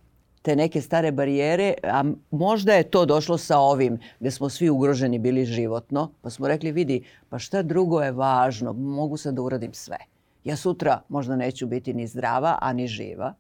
[0.43, 5.19] te neke stare barijere, a možda je to došlo sa ovim gde smo svi ugroženi
[5.19, 9.75] bili životno, pa smo rekli vidi, pa šta drugo je važno, mogu sad da uradim
[9.75, 9.97] sve
[10.47, 13.35] ja sutra možda neću biti ni zdrava, a ni živa.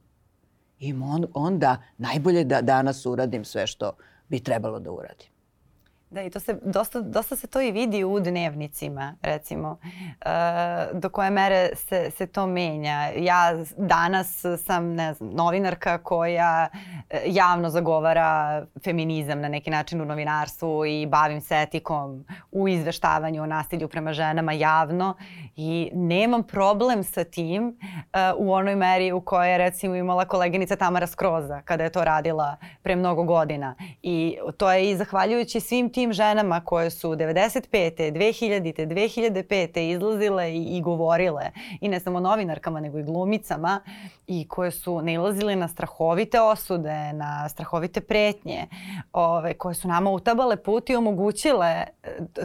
[0.78, 0.94] I
[1.34, 3.92] onda najbolje da danas uradim sve što
[4.28, 5.35] bi trebalo da uradim.
[6.10, 11.08] Da, i to se, dosta, dosta se to i vidi u dnevnicima, recimo, uh, do
[11.08, 13.10] koje mere se, se to menja.
[13.16, 16.68] Ja danas sam, ne znam, novinarka koja
[17.10, 23.42] e, javno zagovara feminizam na neki način u novinarstvu i bavim se etikom u izveštavanju
[23.42, 25.14] o nasilju prema ženama javno
[25.56, 27.76] i nemam problem sa tim uh,
[28.36, 32.56] u onoj meri u kojoj je recimo imala koleginica Tamara Skroza kada je to radila
[32.82, 33.74] pre mnogo godina.
[34.02, 38.12] I to je i zahvaljujući svim tim tim ženama koje su 95.
[38.12, 38.86] 2000.
[38.86, 39.80] 2005.
[39.80, 43.80] izlazile i, i govorile i ne samo novinarkama nego i glumicama
[44.26, 48.66] i koje su nailazile na strahovite osude, na strahovite pretnje,
[49.12, 51.86] ove, koje su nama utabale put i omogućile e,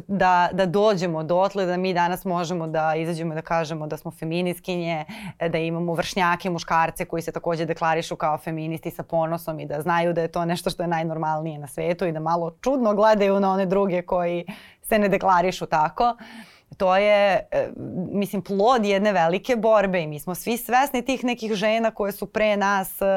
[0.08, 4.12] da, da dođemo dotle da mi danas možemo da izađemo i da kažemo da smo
[4.12, 5.06] feminiskinje,
[5.40, 9.82] e, da imamo vršnjake, muškarce koji se takođe deklarišu kao feministi sa ponosom i da
[9.82, 13.40] znaju da je to nešto što je najnormalnije na svetu i da malo čudno gledaju
[13.42, 14.46] na one druge koji
[14.82, 16.16] se ne deklarišu tako.
[16.78, 17.70] To je, e,
[18.12, 22.26] mislim, plod jedne velike borbe i mi smo svi svesni tih nekih žena koje su
[22.26, 23.08] pre nas uh,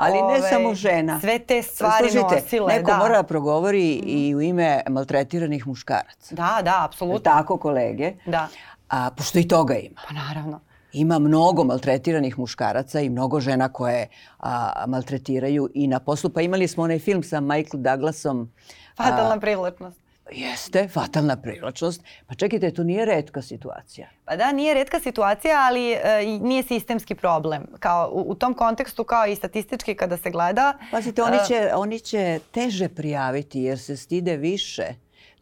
[0.00, 1.20] Ali ove, ne samo žena.
[1.20, 2.74] Sve te stvari Slušajte, nosile.
[2.74, 2.96] Neko da.
[2.96, 6.34] mora da progovori i u ime maltretiranih muškaraca.
[6.34, 7.18] Da, da, apsolutno.
[7.18, 8.12] Tako, kolege.
[8.26, 8.48] Da.
[8.88, 10.00] A, pošto i toga ima.
[10.08, 10.60] Pa naravno
[10.94, 16.30] ima mnogo maltretiranih muškaraca i mnogo žena koje a, maltretiraju i na poslu.
[16.30, 18.52] Pa imali smo onaj film sa Michael Douglasom.
[18.96, 20.04] Fatalna privlačnost.
[20.32, 22.02] Jeste, fatalna privlačnost.
[22.26, 24.08] Pa čekajte, to nije redka situacija.
[24.24, 25.98] Pa da, nije redka situacija, ali e,
[26.40, 27.66] nije sistemski problem.
[27.80, 30.72] Kao, u, u tom kontekstu, kao i statistički kada se gleda...
[30.90, 34.86] Pazite, oni će, uh, oni će teže prijaviti jer se stide više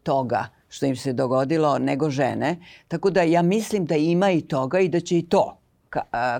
[0.03, 2.57] toga što im se dogodilo nego žene.
[2.87, 5.62] Tako da ja mislim da ima i toga i da će i to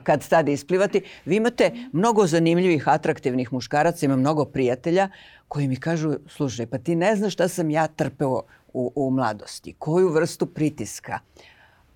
[0.03, 1.01] kad tad isplivati.
[1.25, 5.09] Vi imate mnogo zanimljivih, atraktivnih muškaraca, ima mnogo prijatelja
[5.47, 8.41] koji mi kažu, slušaj, pa ti ne znaš šta sam ja trpeo
[8.73, 11.19] u, u mladosti, koju vrstu pritiska,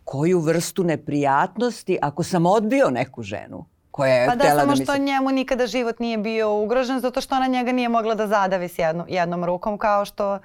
[0.04, 3.66] koju vrstu neprijatnosti ako sam odbio neku ženu
[3.98, 7.22] koja je pa da, samo da mi što njemu nikada život nije bio ugrožen zato
[7.22, 10.40] što ona njega nije mogla da zadavi s jedno, jednom rukom kao što...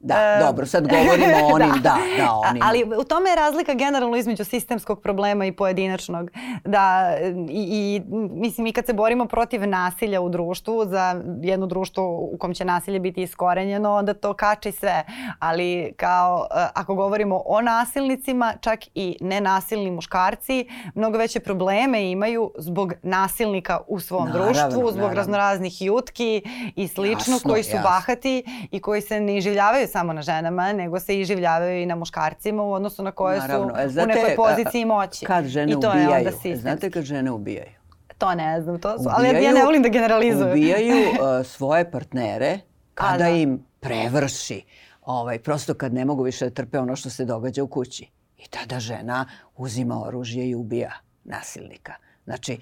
[0.00, 2.62] Da, uh, dobro, sad govorimo o onim, da, da, da onim.
[2.62, 6.30] Ali u tome je razlika generalno između sistemskog problema i pojedinačnog.
[6.64, 7.16] Da,
[7.50, 12.36] i, i mislim, mi kad se borimo protiv nasilja u društvu, za jedno društvo u
[12.38, 15.04] kom će nasilje biti iskorenjeno, onda to kači sve.
[15.38, 22.50] Ali kao, uh, ako govorimo o nasilnicima, čak i nenasilni muškarci, mnogo veće probleme imaju
[22.58, 25.14] zbog nasilnika u svom naravno, društvu, zbog naravno.
[25.14, 26.42] raznoraznih jutki
[26.76, 27.82] i slično jasno, koji su jasno.
[27.90, 32.62] bahati i koji se ne iživljavaju samo na ženama, nego se iživljavaju i na muškarcima
[32.62, 33.68] u odnosu na koje naravno.
[33.74, 35.26] su e, znate, u nekoj poziciji moći.
[35.26, 36.60] Kad žene I to ubijaju, je onda sistemski.
[36.60, 37.70] znate kad žene ubijaju?
[38.18, 40.50] To ne znam, to su, ubijaju, ali ja ne volim da generalizujem.
[40.50, 42.58] Ubijaju uh, svoje partnere
[42.94, 43.28] kada da.
[43.28, 44.64] im prevrši,
[45.02, 48.10] ovaj, prosto kad ne mogu više da trpe ono što se događa u kući.
[48.38, 50.92] I tada žena uzima oružje i ubija
[51.24, 51.94] nasilnika.
[52.24, 52.58] Znači,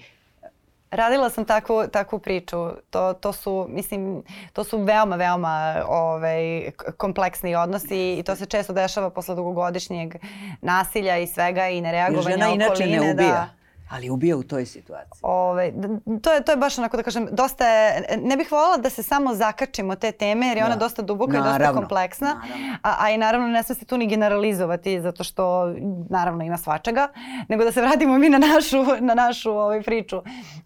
[0.95, 2.69] Radila sam takvu, takvu priču.
[2.89, 8.73] To, to su, mislim, to su veoma, veoma ovaj, kompleksni odnosi i to se često
[8.73, 10.15] dešava posle dugogodišnjeg
[10.61, 12.51] nasilja i svega i nereagovanja okoline.
[12.51, 13.29] Žena inače ne ubija.
[13.29, 13.49] Da,
[13.89, 15.19] Ali ubija u toj situaciji.
[15.21, 15.73] Ove,
[16.21, 19.03] to, je, to je baš onako da kažem, dosta je, ne bih voljela da se
[19.03, 20.67] samo zakačimo te teme jer je da.
[20.67, 22.27] ona dosta duboka naravno, i dosta kompleksna.
[22.27, 22.77] Naravno.
[22.83, 25.73] A, a i naravno ne sme se tu ni generalizovati zato što
[26.09, 27.07] naravno ima svačega.
[27.47, 30.21] Nego da se vratimo mi na našu, na našu ovaj, priču.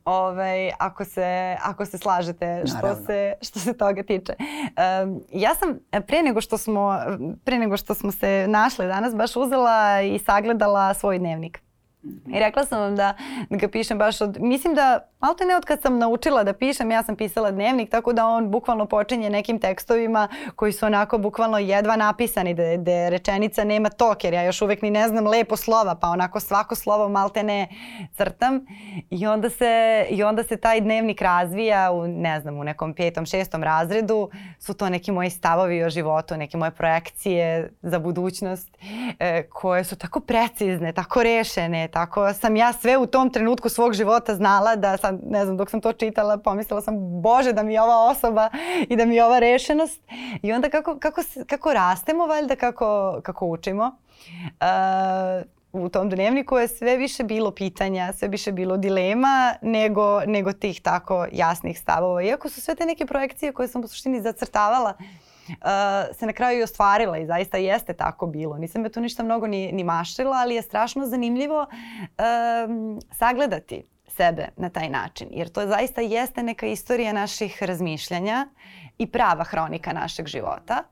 [0.05, 4.34] Ove, ako, se, ako se slažete što se, što se toga tiče.
[4.38, 6.99] Um, ja sam pre nego što smo
[7.43, 11.68] pre nego što smo se našle danas baš uzela i sagledala svoj dnevnik.
[12.04, 13.14] I rekla sam vam da,
[13.50, 16.54] da ga pišem baš od, mislim da malo te ne od kad sam naučila da
[16.54, 21.18] pišem, ja sam pisala dnevnik, tako da on bukvalno počinje nekim tekstovima koji su onako
[21.18, 25.28] bukvalno jedva napisani, da, da rečenica nema tok, jer ja još uvek ni ne znam
[25.28, 27.68] lepo slova, pa onako svako slovo malte ne
[28.18, 28.66] crtam.
[29.10, 33.26] I onda se, i onda se taj dnevnik razvija u, ne znam, u nekom petom,
[33.26, 38.78] šestom razredu, su to neki moji stavovi o životu, neke moje projekcije za budućnost,
[39.20, 43.93] e, koje su tako precizne, tako rešene, tako sam ja sve u tom trenutku svog
[43.93, 47.73] života znala da sam, ne znam, dok sam to čitala, pomislila sam, bože da mi
[47.73, 48.49] je ova osoba
[48.89, 50.02] i da mi je ova rešenost.
[50.41, 53.91] I onda kako, kako, kako rastemo, valjda, kako, kako učimo.
[54.45, 60.54] Uh, u tom dnevniku je sve više bilo pitanja, sve više bilo dilema nego, nego
[60.54, 62.23] tih tako jasnih stavova.
[62.23, 65.29] Iako su sve te neke projekcije koje sam u suštini zacrtavala uh,
[66.14, 68.58] se na kraju i ostvarila i zaista jeste tako bilo.
[68.58, 71.66] Nisam me tu ništa mnogo ni, ni mašila, ali je strašno zanimljivo
[73.12, 75.28] sagledati sebe na taj način.
[75.32, 78.48] Jer to zaista jeste neka istorija naših razmišljanja
[78.98, 80.84] i prava hronika našeg života.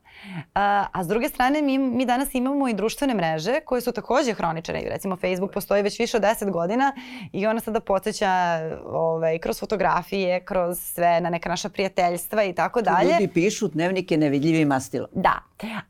[0.54, 4.34] A, a s druge strane mi, mi danas imamo i društvene mreže koje su takođe
[4.34, 4.80] hroničare.
[4.90, 6.92] Recimo Facebook postoji već više od 10 godina
[7.32, 12.82] i ona sada podsjeća ovaj, kroz fotografije, kroz sve na neka naša prijateljstva i tako
[12.82, 13.12] dalje.
[13.12, 15.08] Ljudi pišu dnevnike nevidljivim mastilom.
[15.12, 15.38] Da,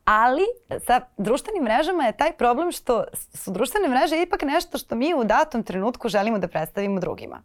[0.05, 0.43] ali
[0.85, 5.23] sa društvenim mrežama je taj problem što su društvene mreže ipak nešto što mi u
[5.23, 7.43] datom trenutku želimo da predstavimo drugima.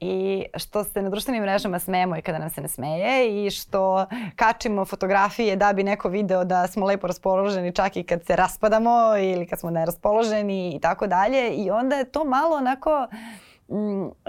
[0.00, 4.06] I što se na društvenim mrežama smemo i kada nam se ne smeje i što
[4.36, 9.16] kačimo fotografije da bi neko video da smo lepo raspoloženi čak i kad se raspadamo
[9.18, 11.54] ili kad smo neraspoloženi i tako dalje.
[11.54, 13.06] I onda je to malo onako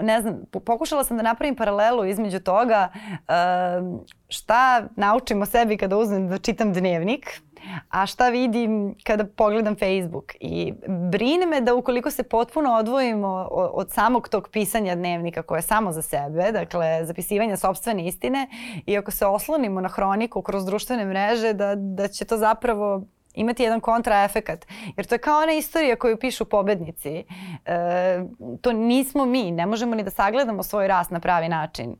[0.00, 2.88] ne znam, pokušala sam da napravim paralelu između toga
[4.28, 7.40] šta naučim o sebi kada uzmem da čitam dnevnik
[7.88, 10.32] a šta vidim kada pogledam Facebook.
[10.40, 10.72] I
[11.10, 15.92] brine me da ukoliko se potpuno odvojimo od samog tog pisanja dnevnika koje je samo
[15.92, 18.48] za sebe, dakle zapisivanja sobstvene istine
[18.86, 23.02] i ako se oslonimo na hroniku kroz društvene mreže, da, da će to zapravo
[23.34, 24.66] imati jedan kontraefekat.
[24.96, 27.24] Jer to je kao ona istorija koju pišu pobednici.
[27.64, 28.24] E,
[28.60, 31.96] to nismo mi, ne možemo ni da sagledamo svoj rast na pravi način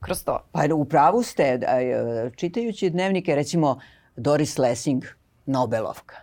[0.00, 0.40] kroz to.
[0.52, 3.80] Pa u pravu ste, e, čitajući dnevnike, recimo
[4.16, 5.04] Doris Lessing,
[5.46, 6.16] Nobelovka.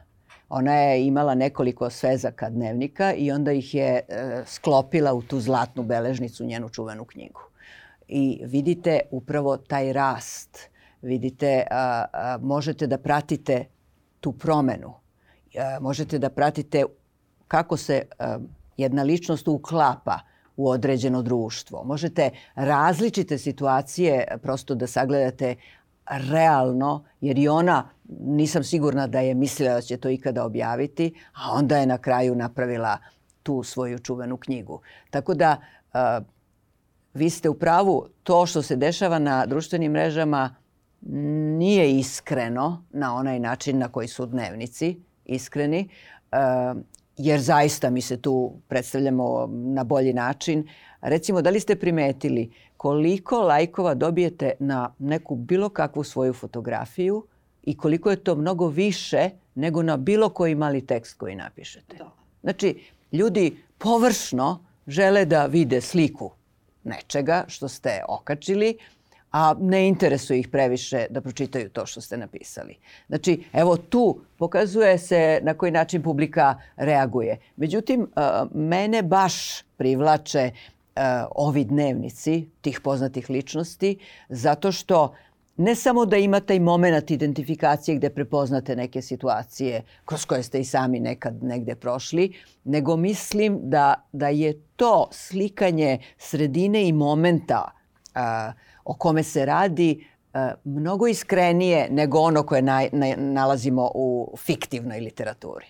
[0.50, 5.84] Ona je imala nekoliko svezaka dnevnika i onda ih je e, sklopila u tu zlatnu
[5.84, 7.42] beležnicu, njenu čuvenu knjigu.
[8.08, 10.70] I vidite upravo taj rast.
[11.02, 13.66] Vidite, a, a, možete da pratite
[14.23, 14.93] tu promenu.
[14.93, 16.86] A, možete da pratite
[17.47, 18.39] kako se a,
[18.77, 20.19] jedna ličnost uklapa
[20.55, 21.83] u određeno društvo.
[21.83, 25.55] Možete različite situacije prosto da sagledate
[26.05, 31.51] realno, jer i ona nisam sigurna da je mislila da će to ikada objaviti, a
[31.51, 32.97] onda je na kraju napravila
[33.43, 34.81] tu svoju čuvenu knjigu.
[35.09, 36.25] Tako da uh,
[37.13, 40.55] vi ste u pravu, to što se dešava na društvenim mrežama
[41.58, 45.89] nije iskreno na onaj način na koji su dnevnici iskreni,
[46.32, 46.82] uh,
[47.18, 50.68] jer zaista mi se tu predstavljamo na bolji način.
[51.02, 57.26] Recimo, da li ste primetili koliko lajkova dobijete na neku bilo kakvu svoju fotografiju
[57.63, 61.98] i koliko je to mnogo više nego na bilo koji mali tekst koji napišete.
[61.98, 62.12] Da.
[62.42, 66.32] Znači, ljudi površno žele da vide sliku
[66.84, 68.78] nečega što ste okačili,
[69.34, 72.76] a ne interesuje ih previše da pročitaju to što ste napisali.
[73.08, 77.38] Znači, evo tu pokazuje se na koji način publika reaguje.
[77.56, 78.08] Međutim,
[78.54, 81.02] mene baš privlače uh,
[81.36, 83.98] ovi dnevnici tih poznatih ličnosti
[84.30, 85.15] zato što
[85.58, 90.65] ne samo da ima taj moment identifikacije gde prepoznate neke situacije kroz koje ste i
[90.65, 97.72] sami nekad negde prošli, nego mislim da, da je to slikanje sredine i momenta
[98.15, 98.22] uh,
[98.86, 105.00] o kome se radi uh, mnogo iskrenije nego ono koje na, na, nalazimo u fiktivnoj
[105.00, 105.65] literaturi.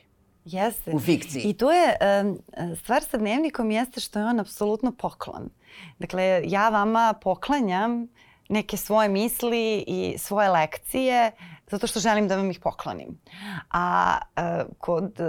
[0.45, 0.91] Jeste.
[0.91, 1.41] U fikciji.
[1.41, 2.39] I to je, um,
[2.75, 5.49] stvar sa dnevnikom jeste što je on apsolutno poklon.
[5.99, 8.07] Dakle, ja vama poklanjam
[8.49, 11.31] neke svoje misli i svoje lekcije
[11.71, 13.19] zato što želim da vam ih poklonim.
[13.71, 15.19] A uh, kod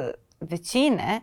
[0.41, 1.21] većine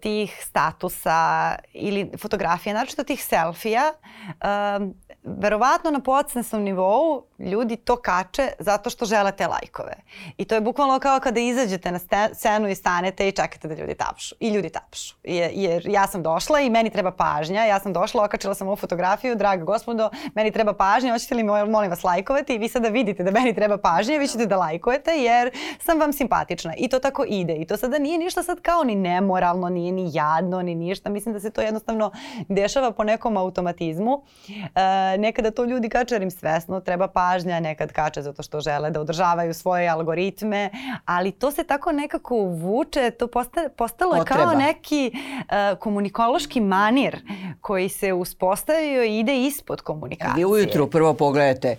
[0.00, 3.92] tih statusa ili fotografija, naročito tih selfija,
[4.26, 9.92] uh, verovatno na podsnesnom nivou ljudi to kače zato što žele te lajkove.
[10.36, 11.98] I to je bukvalno kao kada izađete na
[12.34, 14.34] scenu i stanete i čekate da ljudi tapšu.
[14.40, 15.14] I ljudi tapšu.
[15.24, 17.64] Jer, jer ja sam došla i meni treba pažnja.
[17.64, 19.36] Ja sam došla, okačila sam ovu fotografiju.
[19.36, 21.12] Draga gospodo, meni treba pažnja.
[21.12, 22.54] Hoćete li molim vas lajkovati?
[22.54, 24.18] I vi sada vidite da meni treba pažnja.
[24.18, 26.74] Vi ćete da lajkujete jer sam vam simpatična.
[26.76, 27.54] I to tako ide.
[27.54, 31.10] I to sada nije ništa sad kao ni nemoralno, nije ni jadno, ni ništa.
[31.10, 32.10] Mislim da se to jednostavno
[32.48, 34.22] dešava po nekom automatizmu.
[34.48, 38.90] E, nekada to ljudi kače jer im svesno treba pažnja, nekad kače zato što žele
[38.90, 40.70] da održavaju svoje algoritme,
[41.04, 47.16] ali to se tako nekako vuče, to posta, postalo je kao neki uh, komunikološki manir
[47.60, 50.34] koji se uspostavio i ide ispod komunikacije.
[50.36, 51.76] Vi ujutru prvo pogledate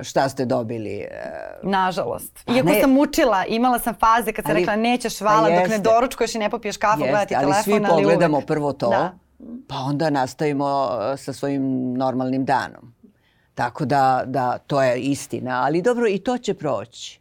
[0.00, 1.06] šta ste dobili?
[1.62, 2.44] Uh, Nažalost.
[2.56, 5.78] Iako ne, sam učila, imala sam faze kad sam ali, rekla nećeš pa dok ne
[5.78, 7.52] doručkuješ i ne popiješ kafu, gledati telefon.
[7.54, 8.46] Ali svi pogledamo uvek.
[8.46, 8.90] prvo to.
[8.90, 9.18] Da
[9.68, 12.94] pa onda nastavimo uh, sa svojim normalnim danom.
[13.54, 15.62] Tako da, da to je istina.
[15.64, 17.20] Ali dobro, i to će proći.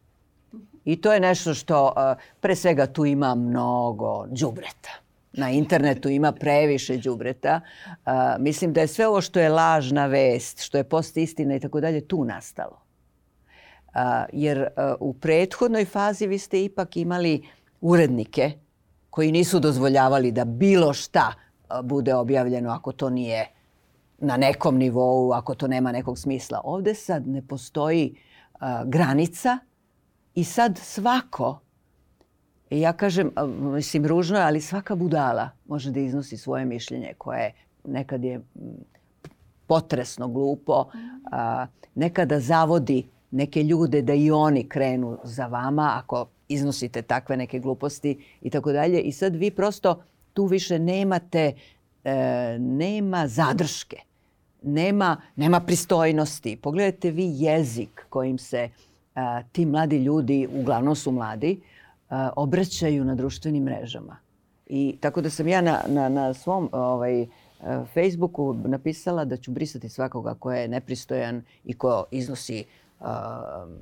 [0.86, 1.94] I to je nešto što,
[2.40, 4.90] pre svega tu ima mnogo džubreta.
[5.34, 7.62] Na internetu ima previše đubreta.
[7.88, 11.60] Uh, mislim da je sve ovo što je lažna vest, što je post istina i
[11.60, 12.82] tako dalje, tu nastalo.
[13.88, 14.02] Uh,
[14.34, 14.68] jer uh,
[15.00, 17.48] u prethodnoj fazi vi ste ipak imali
[17.82, 18.52] urednike
[19.10, 21.34] koji nisu dozvoljavali da bilo šta
[21.84, 23.48] bude objavljeno ako to nije
[24.18, 26.62] na nekom nivou, ako to nema nekog smisla.
[26.64, 28.16] Ovde sad ne postoji
[28.54, 29.58] uh, granica
[30.36, 31.60] i sad svako,
[32.70, 37.54] ja kažem, mislim ružno je, ali svaka budala može da iznosi svoje mišljenje koje
[37.86, 38.42] nekad je
[39.68, 40.86] potresno glupo,
[41.32, 47.60] a, nekada zavodi neke ljude da i oni krenu za vama ako iznosite takve neke
[47.60, 49.02] gluposti i tako dalje.
[49.02, 50.04] I sad vi prosto
[50.34, 51.54] tu više nemate,
[52.04, 53.98] e, nema zadrške,
[54.62, 56.56] nema, nema pristojnosti.
[56.56, 58.70] Pogledajte vi jezik kojim se
[59.16, 61.62] a, ti mladi ljudi, uglavnom su mladi,
[62.36, 64.18] obraćaju na društvenim mrežama.
[64.66, 67.28] I tako da sam ja na, na, na svom ovaj,
[67.94, 72.66] Facebooku napisala da ću brisati svakoga ko je nepristojan i ko iznosi
[73.00, 73.08] uh,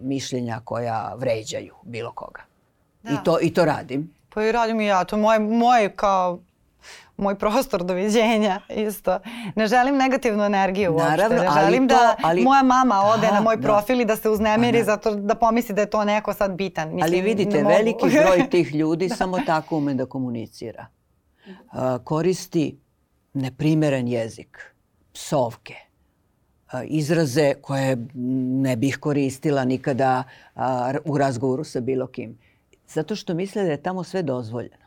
[0.01, 2.41] mišljenja koja vređaju bilo koga.
[3.03, 3.11] Da.
[3.11, 4.13] I, to, I to radim.
[4.30, 5.03] Pa i radim i ja.
[5.03, 6.39] To moje, moje kao
[7.17, 9.19] moj prostor doviđenja isto.
[9.55, 11.09] Ne želim negativnu energiju uopšte.
[11.09, 12.43] Naravno, ne želim to, da ali...
[12.43, 13.61] moja mama ode da, na moj da.
[13.61, 16.88] profil i da se uznemiri zato da pomisli da je to neko sad bitan.
[16.88, 19.15] Mislim, ali vidite, veliki broj tih ljudi da.
[19.21, 20.88] samo tako ume da komunicira.
[21.47, 22.80] Uh, koristi
[23.34, 24.75] neprimeren jezik,
[25.13, 25.75] psovke,
[26.86, 27.97] izraze koje
[28.63, 30.23] ne bih koristila nikada
[31.05, 32.38] u razgovoru sa bilo kim.
[32.88, 34.86] Zato što misle da je tamo sve dozvoljeno.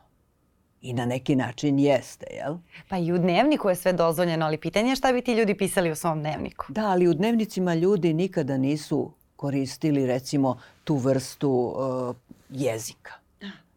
[0.83, 2.57] I na neki način jeste, jel?
[2.89, 5.91] Pa i u dnevniku je sve dozvoljeno, ali pitanje je šta bi ti ljudi pisali
[5.91, 6.67] u svom dnevniku.
[6.69, 12.17] Da, ali u dnevnicima ljudi nikada nisu koristili recimo tu vrstu uh,
[12.51, 13.13] jezika.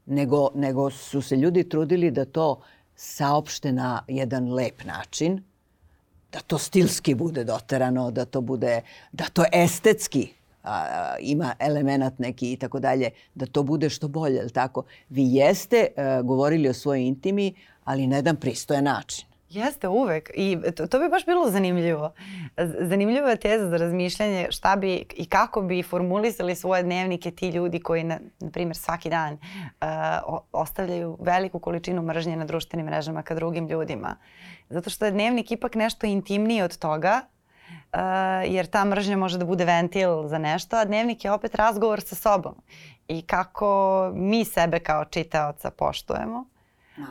[0.06, 2.62] Nego, nego su se ljudi trudili da to
[2.96, 5.44] saopšte na jedan lep način,
[6.32, 8.82] da to stilski bude doterano, da to bude,
[9.12, 10.34] da to estetski
[10.64, 14.84] a, ima element neki i tako dalje, da to bude što bolje, tako?
[15.10, 17.54] Vi jeste a, govorili o svojoj intimi,
[17.84, 19.26] ali na jedan pristojan način.
[19.54, 20.32] Jeste, uvek.
[20.36, 22.14] I to, to bi baš bilo zanimljivo.
[22.80, 27.80] Zanimljiva je teza za razmišljanje šta bi i kako bi formulisali svoje dnevnike ti ljudi
[27.80, 33.36] koji, na, na primjer, svaki dan uh, ostavljaju veliku količinu mržnje na društvenim mrežama ka
[33.36, 34.16] drugim ljudima.
[34.70, 37.22] Zato što je dnevnik ipak nešto intimniji od toga,
[37.94, 38.00] uh,
[38.54, 42.16] jer ta mržnja može da bude ventil za nešto, a dnevnik je opet razgovor sa
[42.16, 42.56] sobom
[43.08, 46.46] i kako mi sebe kao čitaoca poštujemo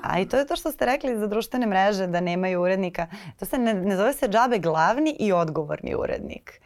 [0.03, 3.07] A i to je to što ste rekli za društvene mreže da nemaju urednika.
[3.39, 6.61] To se ne, ne zove se džabe glavni i odgovorni urednik.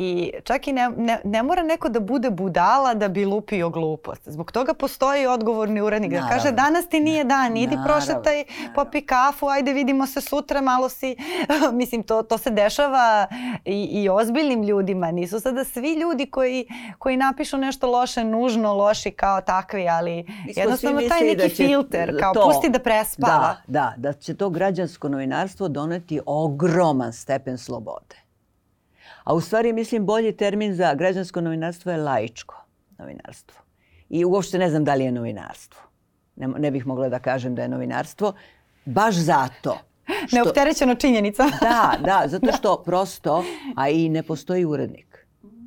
[0.00, 4.22] I čak i ne, ne, ne mora neko da bude budala da bi lupio glupost.
[4.28, 7.94] Zbog toga postoji odgovorni urednik da kaže danas ti nije dan, idi Naravno.
[7.94, 8.44] prošetaj,
[8.74, 11.16] popi kafu, ajde vidimo se sutra, malo si...
[11.72, 13.26] Mislim, to, to se dešava
[13.64, 15.10] i, i ozbiljnim ljudima.
[15.10, 16.66] Nisu sada svi ljudi koji,
[16.98, 22.20] koji napišu nešto loše, nužno loši kao takvi, ali Isko jednostavno taj neki da filter,
[22.20, 23.56] kao to, pusti da prespava.
[23.66, 28.27] Da, da, da će to građansko novinarstvo doneti ogroman stepen slobode.
[29.28, 32.64] A u stvari mislim bolji termin za građansko novinarstvo je laičko
[32.98, 33.60] novinarstvo.
[34.08, 35.82] I uopšte ne znam da li je novinarstvo.
[36.36, 38.32] Ne, ne bih mogla da kažem da je novinarstvo.
[38.84, 39.78] Baš zato.
[40.26, 41.44] Što, Neopterećeno činjenica.
[41.60, 43.44] da, da, zato što prosto,
[43.76, 45.26] a i ne postoji urednik.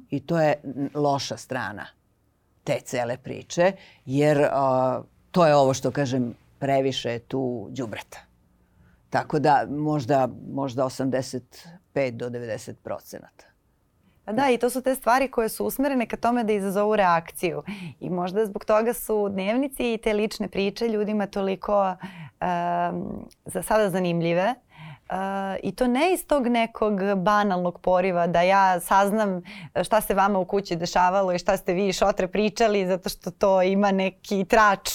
[0.09, 0.61] I to je
[0.93, 1.85] loša strana
[2.63, 3.71] te cele priče,
[4.05, 8.19] jer uh, to je ovo što kažem previše tu đubreta.
[9.09, 13.50] Tako da možda, možda 85 do 90 procenata.
[14.25, 17.63] Da, i to su te stvari koje su usmerene ka tome da izazovu reakciju.
[17.99, 23.89] I možda zbog toga su dnevnici i te lične priče ljudima toliko um, za sada
[23.89, 24.70] zanimljive Uh,
[25.63, 29.41] I to ne iz tog nekog banalnog poriva da ja saznam
[29.83, 33.61] šta se vama u kući dešavalo i šta ste vi šotre pričali zato što to
[33.61, 34.89] ima neki trač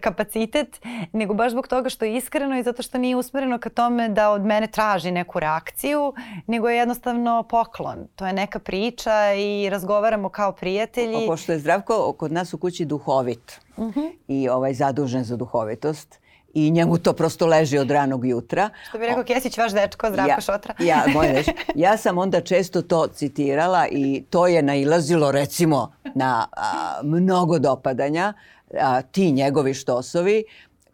[0.00, 0.80] kapacitet,
[1.12, 4.30] nego baš zbog toga što je iskreno i zato što nije usmereno ka tome da
[4.30, 6.14] od mene traži neku reakciju,
[6.46, 8.08] nego je jednostavno poklon.
[8.16, 11.26] To je neka priča i razgovaramo kao prijatelji.
[11.26, 14.00] Pošto je Zdravko kod nas u kući duhovit uh mhm.
[14.00, 14.10] -huh.
[14.28, 16.21] i ovaj zadužen za duhovitost,
[16.54, 18.70] i njemu to prosto leži od ranog jutra.
[18.88, 20.74] Što bi rekao Kesić, vaš dečko, Zdravko ja, Šotra.
[20.78, 26.46] ja, moj deš, ja sam onda često to citirala i to je nailazilo recimo na
[26.52, 28.32] a, mnogo dopadanja,
[28.80, 30.44] a, ti njegovi štosovi,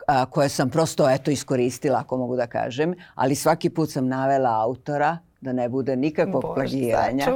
[0.07, 4.63] a, koje sam prosto eto iskoristila, ako mogu da kažem, ali svaki put sam navela
[4.63, 7.27] autora, da ne bude nikakvog Bož, plagiranja.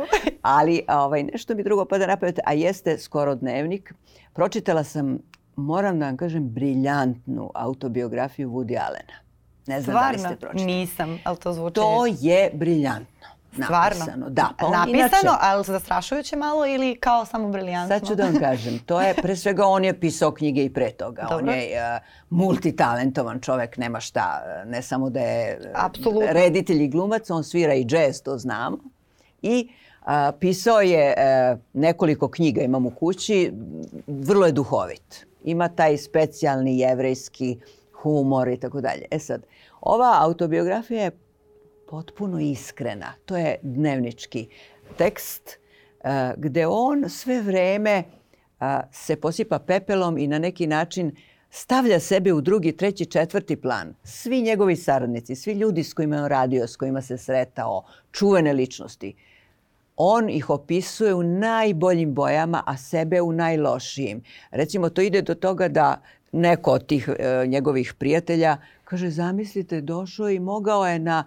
[0.42, 3.94] Ali ovaj, nešto mi drugo pada napamet, a jeste skoro dnevnik.
[4.32, 5.18] Pročitala sam
[5.56, 9.22] moram da vam kažem, briljantnu autobiografiju Woody Allena.
[9.66, 10.22] Ne znam Stvarno?
[10.22, 10.72] da li ste pročitali.
[10.72, 11.74] Nisam, ali to zvuči...
[11.74, 13.28] To je briljantno.
[13.52, 13.98] Stvarno?
[13.98, 14.50] Napisano, da.
[14.58, 17.98] Pa on, Napisano, inače, ali zastrašujuće malo ili kao samo briljantno?
[17.98, 18.78] Sad ću da vam kažem.
[18.78, 21.22] To je, pre svega, on je pisao knjige i pre toga.
[21.30, 21.36] Dobro.
[21.36, 24.42] On je uh, multitalentovan čovek, nema šta.
[24.66, 26.32] Ne samo da je Absolutno.
[26.32, 28.78] reditelj i glumac, on svira i džez, to znamo.
[29.42, 29.68] I
[30.02, 31.14] uh, pisao je
[31.52, 33.52] uh, nekoliko knjiga, imam u kući,
[34.06, 37.58] vrlo je duhovit ima taj specijalni jevrejski
[37.92, 39.04] humor i tako dalje.
[39.10, 39.46] E sad,
[39.80, 41.18] ova autobiografija je
[41.88, 43.14] potpuno iskrena.
[43.24, 44.48] To je dnevnički
[44.98, 45.58] tekst
[46.00, 48.02] uh, gde on sve vreme
[48.60, 51.16] uh, se posipa pepelom i na neki način
[51.50, 53.94] stavlja sebe u drugi, treći, četvrti plan.
[54.04, 58.52] Svi njegovi saradnici, svi ljudi s kojima je on radio, s kojima se sretao, čuvene
[58.52, 59.14] ličnosti,
[59.96, 64.22] on ih opisuje u najboljim bojama, a sebe u najlošijim.
[64.50, 66.00] Recimo, to ide do toga da
[66.32, 68.56] neko od tih e, njegovih prijatelja
[68.92, 71.24] kaže, zamislite, došao i mogao je na,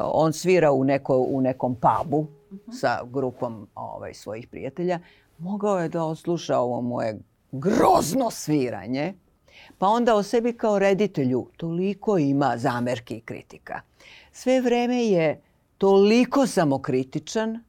[0.00, 2.26] on svira u, neko, u nekom pubu
[2.72, 4.98] sa grupom ovaj, svojih prijatelja,
[5.38, 7.18] mogao je da osluša ovo moje
[7.52, 9.14] grozno sviranje,
[9.78, 13.80] pa onda o sebi kao reditelju toliko ima zamerki i kritika.
[14.32, 15.40] Sve vreme je
[15.78, 17.64] toliko samokritičan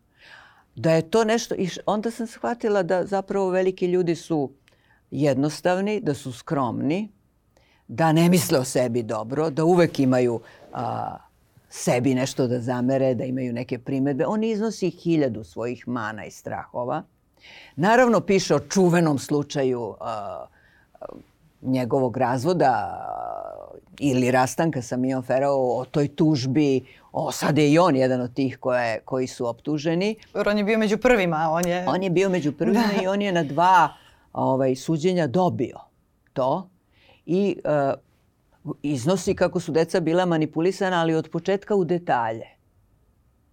[0.79, 1.55] da je to nešto...
[1.55, 4.51] I onda sam shvatila da zapravo veliki ljudi su
[5.11, 7.09] jednostavni, da su skromni,
[7.87, 10.39] da ne misle o sebi dobro, da uvek imaju
[10.73, 11.17] a,
[11.69, 14.25] sebi nešto da zamere, da imaju neke primedbe.
[14.25, 17.03] On iznosi hiljadu svojih mana i strahova.
[17.75, 20.45] Naravno, piše o čuvenom slučaju a,
[21.61, 23.05] njegovog razvoda
[23.99, 28.33] ili rastanka sa Mijom Ferao, o toj tužbi, o, sad je i on jedan od
[28.33, 30.15] tih koje, koji su optuženi.
[30.35, 31.47] Jer on je bio među prvima.
[31.51, 33.03] On je, on je bio među prvima da.
[33.03, 33.93] i on je na dva
[34.33, 35.79] ovaj, suđenja dobio
[36.33, 36.69] to
[37.25, 37.99] i uh,
[38.81, 42.47] iznosi kako su deca bila manipulisana, ali od početka u detalje.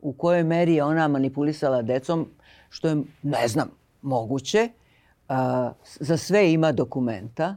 [0.00, 2.28] U kojoj meri je ona manipulisala decom,
[2.68, 3.70] što je, ne znam,
[4.02, 4.68] moguće.
[5.28, 5.36] Uh,
[6.00, 7.56] za sve ima dokumenta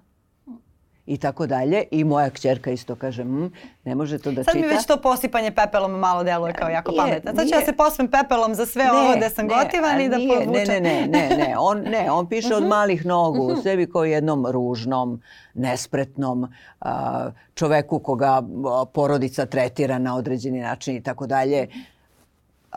[1.10, 1.84] i tako dalje.
[1.92, 3.52] I moja kćerka isto kaže, mm,
[3.86, 4.62] ne može to da Sad čita.
[4.64, 7.32] Sad mi već to posipanje pepelom malo deluje kao jako nije, pametno.
[7.36, 10.10] Sad ću ja se posipam pepelom za sve ne, ovo da sam ne, gotivan i
[10.10, 10.66] da nije, povučem.
[10.68, 12.70] Ne, ne, ne, ne, on, ne, on piše od mhm.
[12.70, 13.64] malih nogu, uh -huh.
[13.64, 15.22] sebi kao jednom ružnom,
[15.54, 16.90] nespretnom uh,
[17.54, 18.42] čoveku koga
[18.94, 21.68] porodica tretira na određeni način i tako dalje.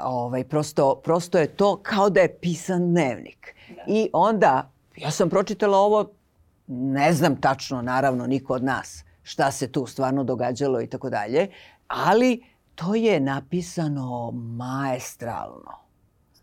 [0.05, 3.55] Ovaj, prosto, prosto je to kao da je pisan dnevnik.
[3.69, 3.83] Da.
[3.87, 6.09] I onda, ja sam pročitala ovo
[6.73, 11.49] ne znam tačno, naravno, niko od nas šta se tu stvarno događalo i tako dalje,
[11.89, 12.43] ali
[12.75, 15.83] to je napisano maestralno.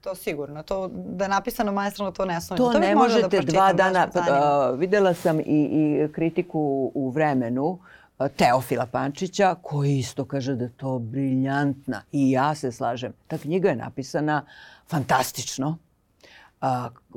[0.02, 0.64] To sigurno.
[0.64, 2.68] To, da je napisano maestralno, to ne sumnjam.
[2.68, 4.08] To, to ne da možete da dva dana.
[4.16, 7.66] Uh, videla sam i, i kritiku u vremenu
[8.20, 12.02] uh, Teofila Pančića, koji isto kaže da je to briljantna.
[12.12, 13.14] I ja se slažem.
[13.28, 14.46] Ta knjiga je napisana
[14.88, 15.78] fantastično.
[16.62, 16.68] Uh,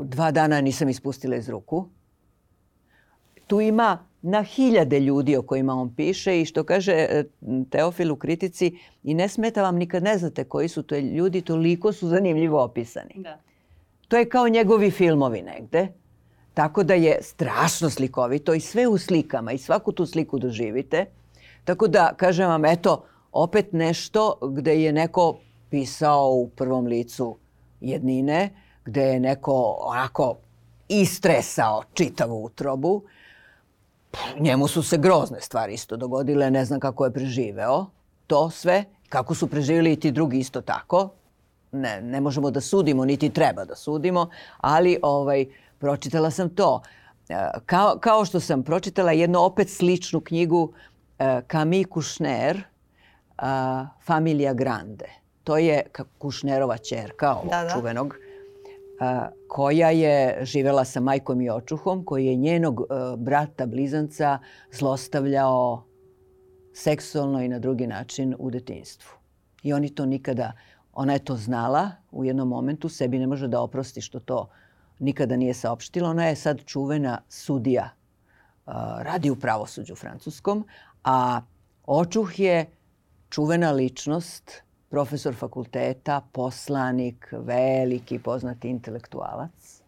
[0.04, 1.88] dva dana nisam ispustila iz ruku
[3.52, 7.24] tu ima na hiljade ljudi o kojima on piše i što kaže e,
[7.70, 11.92] Teofil u kritici i ne smeta vam nikad ne znate koji su to ljudi, toliko
[11.92, 13.14] su zanimljivo opisani.
[13.16, 13.38] Da.
[14.08, 15.88] To je kao njegovi filmovi negde.
[16.54, 21.04] Tako da je strašno slikovito i sve u slikama i svaku tu sliku doživite.
[21.64, 25.38] Tako da, kažem vam, eto, opet nešto gde je neko
[25.70, 27.36] pisao u prvom licu
[27.80, 28.50] jednine,
[28.84, 30.36] gde je neko onako
[30.88, 33.02] istresao čitavu utrobu
[34.40, 37.86] njemu su se grozne stvari isto dogodile, ne znam kako je preživeo
[38.26, 41.08] to sve, kako su preživjeli i ti drugi isto tako.
[41.72, 45.46] Ne, ne možemo da sudimo, niti treba da sudimo, ali ovaj,
[45.78, 46.82] pročitala sam to.
[47.28, 47.34] E,
[47.66, 50.72] kao, kao što sam pročitala jednu opet sličnu knjigu
[51.18, 52.62] e, Camille Kušner,
[54.06, 55.08] Familija Grande.
[55.44, 55.82] To je
[56.18, 57.70] Kušnerova čerka, ovog da, da.
[57.70, 58.14] čuvenog
[59.48, 62.84] koja je živela sa majkom i očuhom, koji je njenog e,
[63.16, 64.38] brata, blizanca,
[64.72, 65.84] zlostavljao
[66.74, 69.10] seksualno i na drugi način u detinstvu.
[69.62, 70.52] I oni to nikada,
[70.92, 74.48] ona je to znala u jednom momentu, sebi ne može da oprosti što to
[74.98, 76.10] nikada nije saopštila.
[76.10, 77.90] Ona je sad čuvena sudija,
[78.98, 80.64] radi u pravosuđu francuskom,
[81.04, 81.40] a
[81.86, 82.66] očuh je
[83.30, 84.62] čuvena ličnost
[84.92, 89.80] profesor fakulteta, poslanik, veliki poznati intelektualac.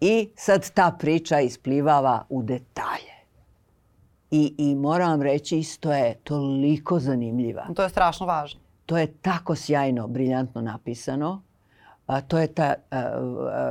[0.00, 3.16] I sad ta priča isplivava u detalje.
[4.30, 7.66] I, I moram vam reći, isto je toliko zanimljiva.
[7.76, 8.60] To je strašno važno.
[8.86, 11.42] To je tako sjajno, briljantno napisano.
[12.06, 13.18] A, to je ta a,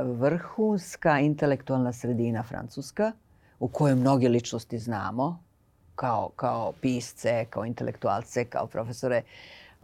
[0.04, 3.12] vrhunska intelektualna sredina francuska
[3.58, 5.42] u kojoj mnoge ličnosti znamo
[5.94, 9.22] kao, kao pisce, kao intelektualce, kao profesore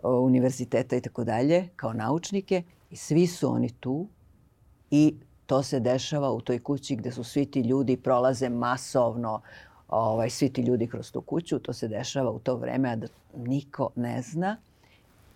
[0.07, 4.07] univerziteta i tako dalje, kao naučnike i svi su oni tu
[4.90, 5.14] i
[5.46, 9.40] to se dešava u toj kući gde su svi ti ljudi prolaze masovno,
[9.88, 13.07] ovaj, svi ti ljudi kroz tu kuću, to se dešava u to vreme, a da
[13.36, 14.57] niko ne zna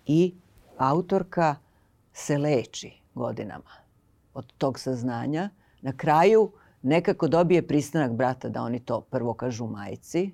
[0.05, 0.33] i
[0.77, 1.55] autorka
[2.13, 3.71] se leči godinama
[4.33, 5.49] od tog saznanja.
[5.81, 6.51] Na kraju
[6.81, 10.31] nekako dobije pristanak brata da oni to prvo kažu majici,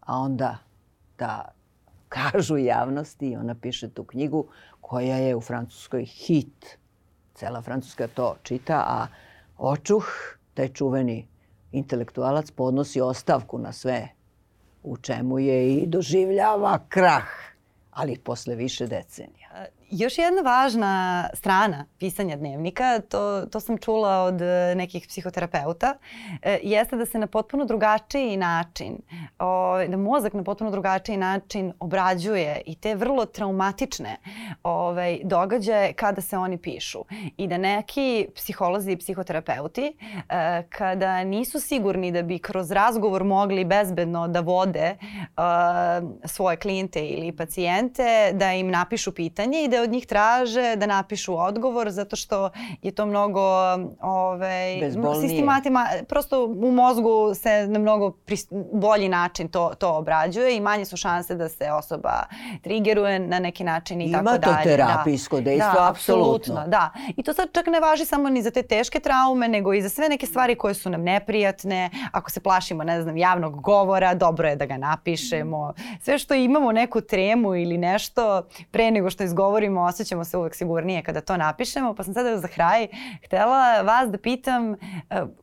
[0.00, 0.58] a onda
[1.18, 1.48] da
[2.10, 4.46] kažu javnosti i ona piše tu knjigu
[4.80, 6.78] koja je u Francuskoj hit.
[7.34, 9.06] Cela Francuska to čita, a
[9.58, 10.04] Očuh,
[10.54, 11.26] taj čuveni
[11.72, 14.08] intelektualac, podnosi ostavku na sve
[14.82, 17.28] u čemu je i doživljava krah,
[17.90, 19.49] ali posle više decenija.
[19.90, 25.94] Još jedna važna strana pisanja dnevnika, to, to sam čula od e, nekih psihoterapeuta,
[26.42, 28.98] e, jeste da se na potpuno drugačiji način,
[29.88, 34.16] da mozak na potpuno drugačiji način obrađuje i te vrlo traumatične
[34.62, 37.04] ovaj, događaje kada se oni pišu.
[37.36, 39.96] I da neki psiholozi i psihoterapeuti,
[40.28, 44.96] e, kada nisu sigurni da bi kroz razgovor mogli bezbedno da vode
[46.24, 51.38] svoje klijente ili pacijente, da im napišu pitanje i da od njih traže da napišu
[51.38, 52.50] odgovor zato što
[52.82, 53.40] je to mnogo
[54.00, 58.12] ovaj, sistematima, prosto u mozgu se na mnogo
[58.72, 62.22] bolji način to, to obrađuje i manje su šanse da se osoba
[62.62, 64.52] trigeruje na neki način i Ima tako dalje.
[64.52, 65.42] Ima to terapijsko da.
[65.42, 66.64] dejstvo, da, apsolutno.
[66.66, 69.82] Da, i to sad čak ne važi samo ni za te teške traume, nego i
[69.82, 71.90] za sve neke stvari koje su nam neprijatne.
[72.12, 75.74] Ako se plašimo, ne znam, javnog govora, dobro je da ga napišemo.
[76.00, 81.02] Sve što imamo neku tremu ili nešto, pre nego što izgovorimo, osjećamo se uvek sigurnije
[81.02, 81.94] kada to napišemo.
[81.94, 82.88] Pa sam sada za kraj
[83.24, 84.76] htela vas da pitam e,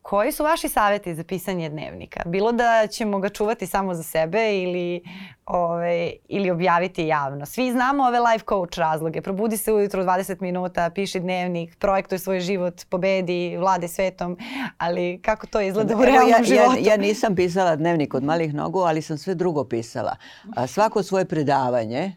[0.02, 2.22] koji su vaši saveti za pisanje dnevnika?
[2.26, 5.02] Bilo da ćemo ga čuvati samo za sebe ili,
[5.46, 7.46] ove, ili objaviti javno.
[7.46, 9.22] Svi znamo ove life coach razloge.
[9.22, 14.38] Probudi se ujutro 20 minuta, piši dnevnik, projektuj svoj život, pobedi, vlade svetom,
[14.78, 16.80] ali kako to izgleda u realnom ja, životu?
[16.80, 20.16] Ja, ja nisam pisala dnevnik od malih nogu, ali sam sve drugo pisala.
[20.56, 22.16] A svako svoje predavanje,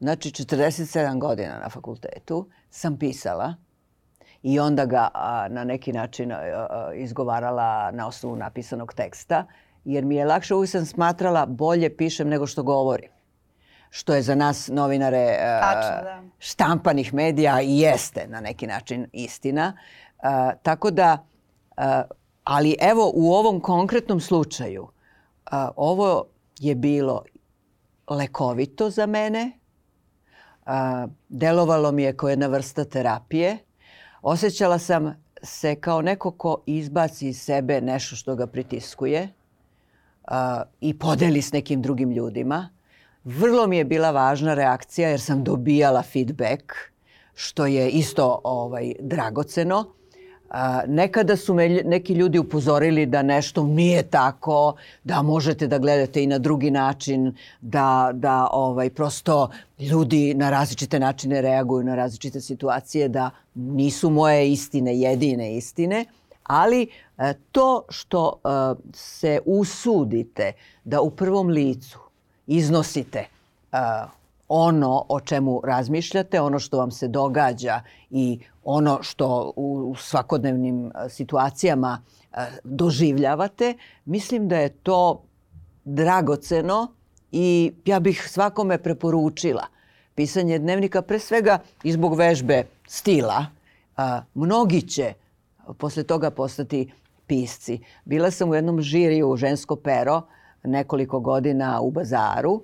[0.00, 3.54] znači 47 godina na fakultetu, sam pisala
[4.42, 9.46] i onda ga a, na neki način a, a, izgovarala na osnovu napisanog teksta,
[9.84, 13.10] jer mi je lakše, uvijek sam smatrala bolje pišem nego što govorim
[13.90, 16.22] što je za nas novinare Tačno, da.
[16.38, 19.72] štampanih medija i jeste na neki način istina.
[20.62, 21.24] Tako da,
[22.44, 24.88] ali evo u ovom konkretnom slučaju,
[25.76, 26.24] ovo
[26.58, 27.22] je bilo
[28.08, 29.59] lekovito za mene,
[31.28, 33.58] delovalo mi je kao jedna vrsta terapije.
[34.22, 39.28] Osjećala sam se kao neko ko izbaci iz sebe nešto što ga pritiskuje
[40.80, 42.68] i podeli s nekim drugim ljudima.
[43.24, 46.72] Vrlo mi je bila važna reakcija jer sam dobijala feedback,
[47.34, 49.94] što je isto ovaj, dragoceno.
[50.50, 54.74] A, nekada su me neki ljudi upozorili da nešto nije tako,
[55.04, 61.00] da možete da gledate i na drugi način, da, da ovaj, prosto ljudi na različite
[61.00, 66.04] načine reaguju na različite situacije, da nisu moje istine jedine istine,
[66.42, 66.88] ali
[67.18, 68.48] e, to što e,
[68.92, 70.52] se usudite
[70.84, 71.98] da u prvom licu
[72.46, 73.24] iznosite
[73.72, 74.19] uh,
[74.52, 77.80] ono o čemu razmišljate, ono što vam se događa
[78.10, 83.74] i ono što u, u svakodnevnim uh, situacijama uh, doživljavate,
[84.04, 85.22] mislim da je to
[85.84, 86.86] dragoceno
[87.32, 89.66] i ja bih svakome preporučila
[90.14, 93.46] pisanje dnevnika pre svega i zbog vežbe stila.
[93.96, 95.12] Uh, mnogi će
[95.78, 96.92] posle toga postati
[97.26, 97.80] pisci.
[98.04, 100.22] Bila sam u jednom žiriju žensko pero
[100.62, 102.62] nekoliko godina u bazaru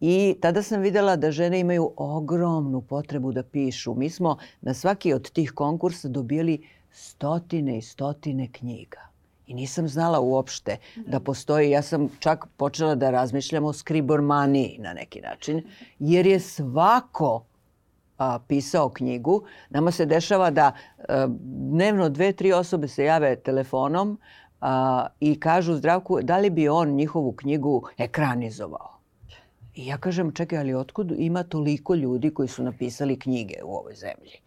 [0.00, 3.94] i tada sam videla da žene imaju ogromnu potrebu da pišu.
[3.94, 9.08] Mi smo na svaki od tih konkursa dobili stotine i stotine knjiga.
[9.46, 10.76] I nisam znala uopšte
[11.06, 15.62] da postoji, ja sam čak počela da razmišljam o skribormaniji na neki način,
[15.98, 17.44] jer je svako
[18.18, 19.42] a, pisao knjigu.
[19.70, 20.72] Nama se dešava da
[21.08, 21.26] a,
[21.72, 24.18] dnevno dve, tri osobe se jave telefonom,
[24.60, 28.97] a, i kažu Zdravku da li bi on njihovu knjigu ekranizovao.
[29.78, 33.94] I ja kažem, čekaj, ali otkud ima toliko ljudi koji su napisali knjige u ovoj
[33.94, 34.40] zemlji?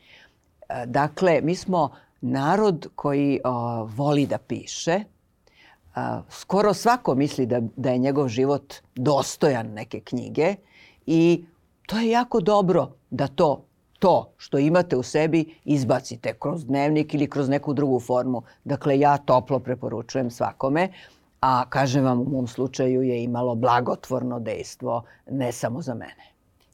[0.68, 1.90] A, dakle, mi smo
[2.22, 5.00] narod koji a, voli da piše.
[5.96, 10.56] A, skoro svako misli da, da je njegov život dostojan neke knjige
[11.06, 11.44] i
[11.86, 13.66] to je jako dobro da to
[14.00, 18.42] to što imate u sebi izbacite kroz dnevnik ili kroz neku drugu formu.
[18.64, 20.90] Dakle, ja toplo preporučujem svakome,
[21.42, 26.32] a kažem vam u mom slučaju je imalo blagotvorno dejstvo ne samo za mene.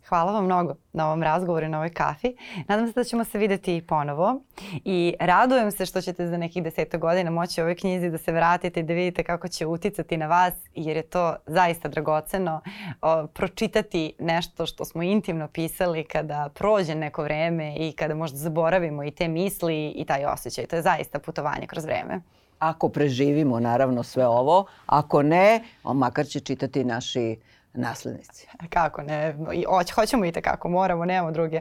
[0.10, 2.36] Hvala vam mnogo na ovom razgovoru i na ovoj kafi.
[2.68, 4.42] Nadam se da ćemo se videti ponovo
[4.86, 8.32] i radujem se što ćete za nekih deseta godina moći u ovoj knjizi da se
[8.32, 12.62] vratite i da vidite kako će uticati na vas jer je to zaista dragoceno
[13.02, 19.04] o, pročitati nešto što smo intimno pisali kada prođe neko vreme i kada možda zaboravimo
[19.04, 20.66] i te misli i taj osjećaj.
[20.66, 22.22] To je zaista putovanje kroz vreme.
[22.60, 27.38] Ako preživimo naravno sve ovo, ako ne, makar će čitati naši
[27.74, 28.48] naslednici.
[28.70, 29.66] Kako ne, I,
[29.96, 31.60] hoćemo i tekako, moramo, nemamo druge.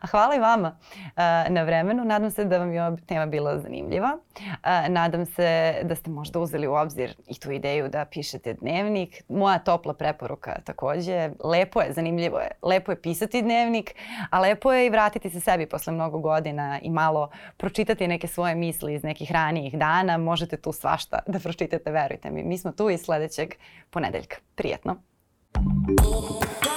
[0.00, 1.12] A hvala i vama uh,
[1.48, 2.04] na vremenu.
[2.04, 4.18] Nadam se da vam je ova tema bila zanimljiva.
[4.38, 9.22] Uh, nadam se da ste možda uzeli u obzir i tu ideju da pišete dnevnik.
[9.28, 11.30] Moja topla preporuka takođe.
[11.44, 12.50] Lepo je, zanimljivo je.
[12.62, 13.94] Lepo je pisati dnevnik,
[14.30, 18.54] a lepo je i vratiti se sebi posle mnogo godina i malo pročitati neke svoje
[18.54, 20.18] misli iz nekih ranijih dana.
[20.18, 22.42] Možete tu svašta da pročitate, verujte mi.
[22.42, 23.54] Mi smo tu i sledećeg
[23.90, 24.36] ponedeljka.
[24.54, 25.07] Prijetno.
[25.56, 26.67] oh.